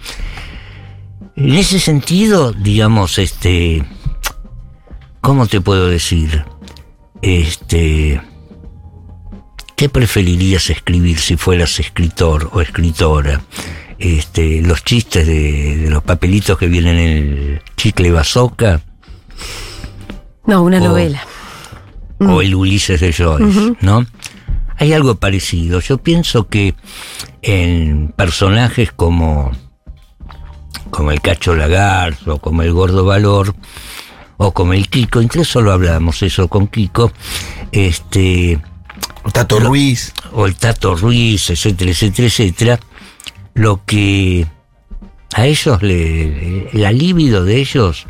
En 1.35 1.51
ese 1.53 1.79
sentido, 1.79 2.53
digamos, 2.53 3.17
este, 3.19 3.83
¿cómo 5.25 5.47
te 5.47 5.59
puedo 5.61 5.87
decir? 5.87 6.45
Este, 7.21 8.21
¿qué 9.75 9.89
preferirías 9.89 10.69
escribir 10.69 11.17
si 11.19 11.35
fueras 11.37 11.79
escritor 11.79 12.49
o 12.53 12.61
escritora? 12.61 13.41
Este, 13.97 14.61
los 14.61 14.83
chistes 14.83 15.25
de, 15.25 15.77
de 15.77 15.89
los 15.89 16.03
papelitos 16.03 16.57
que 16.57 16.67
vienen 16.67 16.97
en 16.99 17.17
el 17.17 17.61
chicle 17.77 18.11
bazooka 18.11 18.81
No, 20.45 20.61
una 20.63 20.77
O- 20.81 20.87
novela. 20.87 21.25
o 22.19 22.41
el 22.41 22.53
Ulises 22.55 22.99
de 22.99 23.13
Joyce, 23.13 23.73
¿no? 23.81 24.05
Hay 24.77 24.91
algo 24.93 25.15
parecido. 25.15 25.79
Yo 25.79 25.97
pienso 25.97 26.47
que 26.49 26.75
en 27.41 28.13
personajes 28.15 28.91
como, 28.91 29.51
como 30.91 31.11
el 31.11 31.21
Cacho 31.21 31.55
Lagarzo, 31.55 32.39
como 32.39 32.61
el 32.61 32.73
Gordo 32.73 33.05
Valor, 33.05 33.55
o 34.37 34.51
como 34.53 34.73
el 34.73 34.89
Kiko, 34.89 35.21
incluso 35.21 35.61
lo 35.61 35.71
hablamos 35.71 36.21
eso 36.23 36.47
con 36.47 36.67
Kiko, 36.67 37.11
este, 37.71 38.59
Tato 39.31 39.59
Ruiz. 39.59 40.13
o 40.33 40.45
el 40.45 40.55
Tato 40.55 40.95
Ruiz, 40.95 41.49
etcétera, 41.49 41.91
etcétera, 41.91 42.27
etcétera, 42.27 42.79
lo 43.53 43.81
que 43.85 44.45
a 45.33 45.45
ellos, 45.45 45.81
le, 45.81 46.69
la 46.73 46.91
libido 46.91 47.43
de 47.43 47.57
ellos 47.59 48.05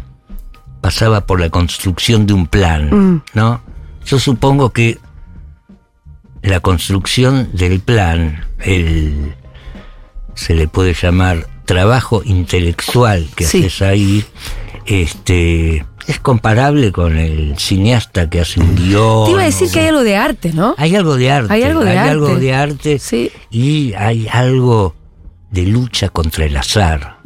pasaba 0.81 1.25
por 1.25 1.39
la 1.39 1.49
construcción 1.49 2.25
de 2.27 2.33
un 2.33 2.47
plan, 2.47 2.89
Mm. 2.91 3.23
¿no? 3.33 3.61
Yo 4.05 4.19
supongo 4.19 4.71
que 4.71 4.99
la 6.43 6.59
construcción 6.59 7.49
del 7.53 7.79
plan, 7.79 8.45
el 8.59 9.33
se 10.35 10.53
le 10.53 10.67
puede 10.67 10.93
llamar 10.93 11.47
trabajo 11.65 12.21
intelectual 12.23 13.27
que 13.35 13.45
Sí. 13.45 13.59
haces 13.59 13.81
ahí, 13.81 14.23
este 14.85 15.85
es 16.07 16.19
comparable 16.19 16.91
con 16.91 17.17
el 17.17 17.57
cineasta 17.57 18.29
que 18.29 18.41
hace 18.41 18.59
un 18.59 18.75
guion. 18.75 19.25
Te 19.25 19.31
iba 19.31 19.41
a 19.41 19.45
decir 19.45 19.67
o- 19.69 19.71
que 19.71 19.79
hay 19.79 19.87
algo 19.87 20.03
de 20.03 20.15
arte, 20.17 20.51
¿no? 20.53 20.75
hay 20.77 20.95
algo 20.95 21.15
de 21.17 21.31
arte. 21.31 21.53
Hay 21.53 21.63
algo 21.63 21.83
de 21.83 21.97
arte. 21.97 22.09
algo 22.11 22.35
de 22.35 22.53
arte 22.53 22.99
Sí. 22.99 23.31
y 23.49 23.93
hay 23.93 24.27
algo 24.31 24.95
de 25.51 25.63
lucha 25.65 26.09
contra 26.09 26.43
el 26.45 26.57
azar. 26.57 27.17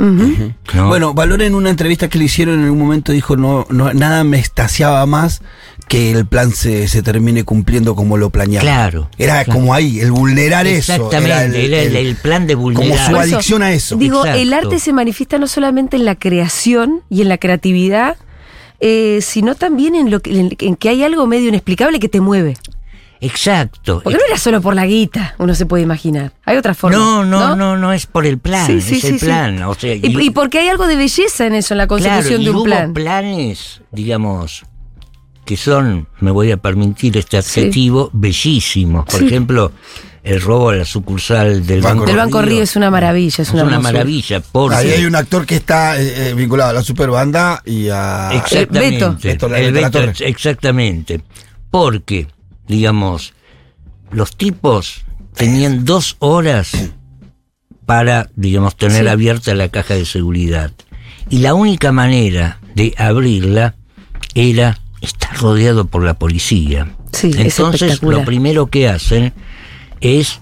Bueno, 0.87 1.13
Valor 1.15 1.41
en 1.41 1.55
una 1.55 1.69
entrevista 1.71 2.09
que 2.09 2.19
le 2.19 2.25
hicieron 2.25 2.61
en 2.63 2.69
un 2.69 2.77
momento 2.77 3.11
dijo, 3.11 3.35
no, 3.35 3.65
no 3.69 3.91
nada 3.93 4.23
me 4.23 4.37
estaciaba 4.39 5.03
más 5.07 5.41
que 5.87 6.11
el 6.11 6.27
plan 6.27 6.51
se, 6.51 6.87
se 6.87 7.01
termine 7.01 7.43
cumpliendo 7.43 7.95
como 7.95 8.17
lo 8.17 8.29
planeaba. 8.29 8.61
Claro, 8.61 9.09
Era 9.17 9.43
claro. 9.43 9.59
como 9.59 9.73
ahí, 9.73 9.99
el 9.99 10.11
vulnerar 10.11 10.67
eso. 10.67 10.93
Exactamente, 10.93 11.65
era 11.65 11.81
el, 11.81 11.95
el 11.95 12.15
plan 12.17 12.45
de 12.45 12.53
como 12.53 12.65
vulnerar. 12.65 13.07
su 13.07 13.11
Por 13.13 13.23
eso, 13.25 13.35
adicción 13.35 13.63
a 13.63 13.71
eso. 13.73 13.95
Digo, 13.95 14.23
el 14.25 14.53
arte 14.53 14.77
se 14.77 14.93
manifiesta 14.93 15.39
no 15.39 15.47
solamente 15.47 15.97
en 15.97 16.05
la 16.05 16.13
creación 16.15 17.01
y 17.09 17.23
en 17.23 17.29
la 17.29 17.39
creatividad, 17.39 18.17
eh, 18.79 19.19
sino 19.21 19.55
también 19.55 19.95
en 19.95 20.11
lo 20.11 20.19
que, 20.21 20.37
en, 20.39 20.55
en 20.59 20.75
que 20.75 20.89
hay 20.89 21.03
algo 21.03 21.27
medio 21.27 21.49
inexplicable 21.49 21.99
que 21.99 22.09
te 22.09 22.21
mueve. 22.21 22.57
Exacto. 23.21 23.99
Porque 24.01 24.17
no 24.17 24.23
era 24.27 24.37
solo 24.37 24.61
por 24.61 24.75
la 24.75 24.85
guita, 24.85 25.35
uno 25.39 25.53
se 25.53 25.65
puede 25.65 25.83
imaginar. 25.83 26.31
Hay 26.45 26.57
otras 26.57 26.77
formas. 26.77 26.99
No, 26.99 27.25
no, 27.25 27.55
no, 27.55 27.75
no, 27.77 27.91
es 27.91 28.05
por 28.05 28.25
el 28.25 28.37
plan, 28.37 28.65
Sí, 28.65 28.79
sí, 28.81 28.95
es 28.95 29.01
sí, 29.01 29.07
el 29.09 29.19
plan. 29.19 29.61
O 29.63 29.73
sea, 29.73 29.93
Y, 29.93 29.99
y 30.03 30.29
porque 30.29 30.59
hay 30.59 30.69
algo 30.69 30.87
de 30.87 30.95
belleza 30.95 31.45
en 31.45 31.55
eso, 31.55 31.73
en 31.73 31.79
la 31.79 31.87
consecución 31.87 32.43
de 32.43 32.49
un 32.49 32.55
hubo 32.55 32.63
plan. 32.63 32.93
planes, 32.93 33.81
digamos, 33.91 34.63
que 35.45 35.57
son, 35.57 36.07
me 36.21 36.31
voy 36.31 36.51
a 36.51 36.57
permitir 36.57 37.17
este 37.17 37.37
adjetivo, 37.37 38.09
bellísimos. 38.13 39.05
Por 39.05 39.23
ejemplo, 39.23 39.71
el 40.23 40.41
robo 40.41 40.69
a 40.69 40.75
la 40.75 40.85
sucursal 40.85 41.65
del 41.65 41.81
Banco 41.81 42.05
Banco, 42.05 42.17
Banco 42.17 42.41
Río 42.41 42.61
es 42.63 42.75
una 42.75 42.91
maravilla, 42.91 43.41
es 43.41 43.47
Es 43.47 43.53
una, 43.53 43.79
maravilla, 43.79 44.41
porque... 44.41 44.75
Ahí 44.75 44.89
hay 44.91 45.05
un 45.05 45.15
actor 45.15 45.45
que 45.45 45.55
está 45.55 45.99
eh, 46.01 46.29
eh, 46.29 46.33
vinculado 46.33 46.71
a 46.71 46.73
la 46.73 46.83
superbanda 46.83 47.61
y 47.65 47.87
a... 47.89 48.31
Exactamente. 48.33 49.05
Beto. 49.05 49.17
Beto, 49.21 49.49
la- 49.49 49.59
El 49.59 49.73
la 49.73 49.89
Beto, 49.89 50.23
exactamente. 50.25 51.21
Porque, 51.71 52.27
digamos, 52.67 53.33
los 54.11 54.35
tipos 54.35 55.05
tenían 55.35 55.85
dos 55.85 56.15
horas 56.19 56.71
para, 57.85 58.29
digamos, 58.35 58.75
tener 58.75 59.03
Sí. 59.03 59.07
abierta 59.09 59.55
la 59.55 59.69
caja 59.69 59.95
de 59.95 60.05
seguridad. 60.05 60.71
Y 61.29 61.39
la 61.39 61.53
única 61.53 61.91
manera 61.91 62.59
de 62.75 62.93
abrirla 62.97 63.75
era 64.35 64.79
estar 65.01 65.35
rodeado 65.37 65.85
por 65.85 66.03
la 66.03 66.15
policía. 66.15 66.93
Sí, 67.13 67.31
es 67.37 67.57
Entonces, 67.57 68.01
lo 68.03 68.23
primero 68.25 68.67
que 68.67 68.87
hacen 68.89 69.33
es 70.01 70.39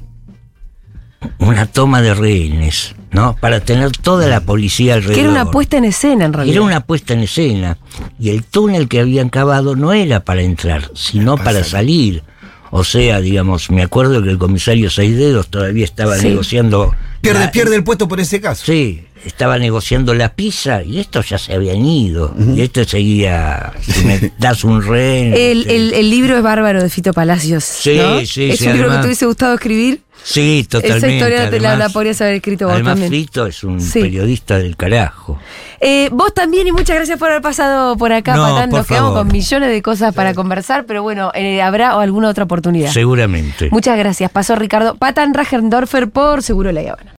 una 1.39 1.65
toma 1.65 2.01
de 2.01 2.13
rehenes, 2.13 2.95
¿no? 3.11 3.35
Para 3.39 3.59
tener 3.59 3.91
toda 3.91 4.27
la 4.27 4.41
policía 4.41 4.93
alrededor. 4.95 5.15
Que 5.15 5.21
era 5.21 5.29
una 5.31 5.49
puesta 5.51 5.77
en 5.77 5.85
escena, 5.85 6.25
en 6.25 6.33
realidad. 6.33 6.55
Era 6.57 6.65
una 6.65 6.81
puesta 6.81 7.13
en 7.13 7.21
escena. 7.21 7.77
Y 8.19 8.29
el 8.29 8.43
túnel 8.43 8.87
que 8.87 8.99
habían 8.99 9.29
cavado 9.29 9.75
no 9.75 9.93
era 9.93 10.19
para 10.23 10.41
entrar, 10.41 10.91
sino 10.93 11.37
para 11.37 11.63
salir. 11.63 12.23
O 12.69 12.83
sea, 12.83 13.21
digamos, 13.21 13.71
me 13.71 13.81
acuerdo 13.81 14.21
que 14.21 14.29
el 14.29 14.37
comisario 14.37 14.89
Seis 14.89 15.15
Dedos 15.17 15.47
todavía 15.47 15.85
estaba 15.85 16.17
Sí. 16.17 16.27
negociando. 16.29 16.93
Pierde, 17.21 17.39
la- 17.45 17.51
pierde 17.51 17.75
el 17.77 17.83
puesto 17.83 18.07
por 18.07 18.19
ese 18.19 18.39
caso. 18.41 18.65
Sí, 18.65 19.05
estaba 19.27 19.59
negociando 19.59 20.13
la 20.13 20.33
pizza 20.33 20.81
y 20.83 20.99
estos 20.99 21.29
ya 21.29 21.37
se 21.37 21.53
habían 21.53 21.85
ido. 21.85 22.33
Y 22.55 22.61
este 22.61 22.85
seguía, 22.85 23.73
si 23.81 24.03
me 24.05 24.31
das 24.39 24.63
un 24.63 24.81
rehén. 24.81 25.33
El, 25.33 25.61
este, 25.61 25.75
el- 25.75 25.93
el 25.93 26.09
libro 26.09 26.35
es 26.37 26.43
bárbaro 26.43 26.81
de 26.81 26.89
Fito 26.89 27.13
Palacios. 27.13 27.63
Sí, 27.63 27.97
¿no? 27.97 28.19
sí, 28.25 28.49
Es 28.51 28.59
sí, 28.59 28.67
un 28.67 28.73
libro 28.73 28.89
que 28.91 28.97
te 28.97 29.05
hubiese 29.05 29.25
gustado 29.25 29.53
escribir. 29.53 30.01
Sí, 30.23 30.65
totalmente. 30.67 30.97
Esa 31.07 31.15
historia 31.15 31.49
te 31.49 31.59
la, 31.59 31.77
la 31.77 31.89
podrías 31.89 32.19
haber 32.21 32.33
escrito 32.33 32.65
vos 32.65 32.73
Además, 32.73 32.93
también. 32.95 33.09
Frito 33.11 33.45
es 33.45 33.63
un 33.63 33.79
Sí. 33.79 34.01
periodista 34.01 34.57
del 34.57 34.75
carajo. 34.75 35.39
Eh, 35.79 36.09
vos 36.11 36.33
también 36.33 36.67
y 36.67 36.71
muchas 36.71 36.95
gracias 36.97 37.19
por 37.19 37.29
haber 37.29 37.41
pasado 37.43 37.95
por 37.97 38.11
acá, 38.11 38.35
No, 38.35 38.41
Patán. 38.43 38.69
por 38.71 38.79
Nos 38.79 38.87
quedamos 38.87 39.09
favor. 39.11 39.23
con 39.27 39.31
millones 39.31 39.69
de 39.69 39.81
cosas 39.83 40.13
para 40.15 40.33
conversar, 40.33 40.85
pero 40.85 41.03
bueno, 41.03 41.31
eh, 41.35 41.61
habrá 41.61 41.91
alguna 41.91 42.29
otra 42.29 42.45
oportunidad. 42.45 42.91
Seguramente. 42.91 43.69
Muchas 43.71 43.97
gracias. 43.97 44.29
Pasó 44.31 44.55
Ricardo 44.55 44.95
Patán 44.95 45.33
Rajendorfer 45.35 46.09
por 46.09 46.41
Seguro 46.41 46.71
La 46.71 46.81
Habana. 46.81 47.13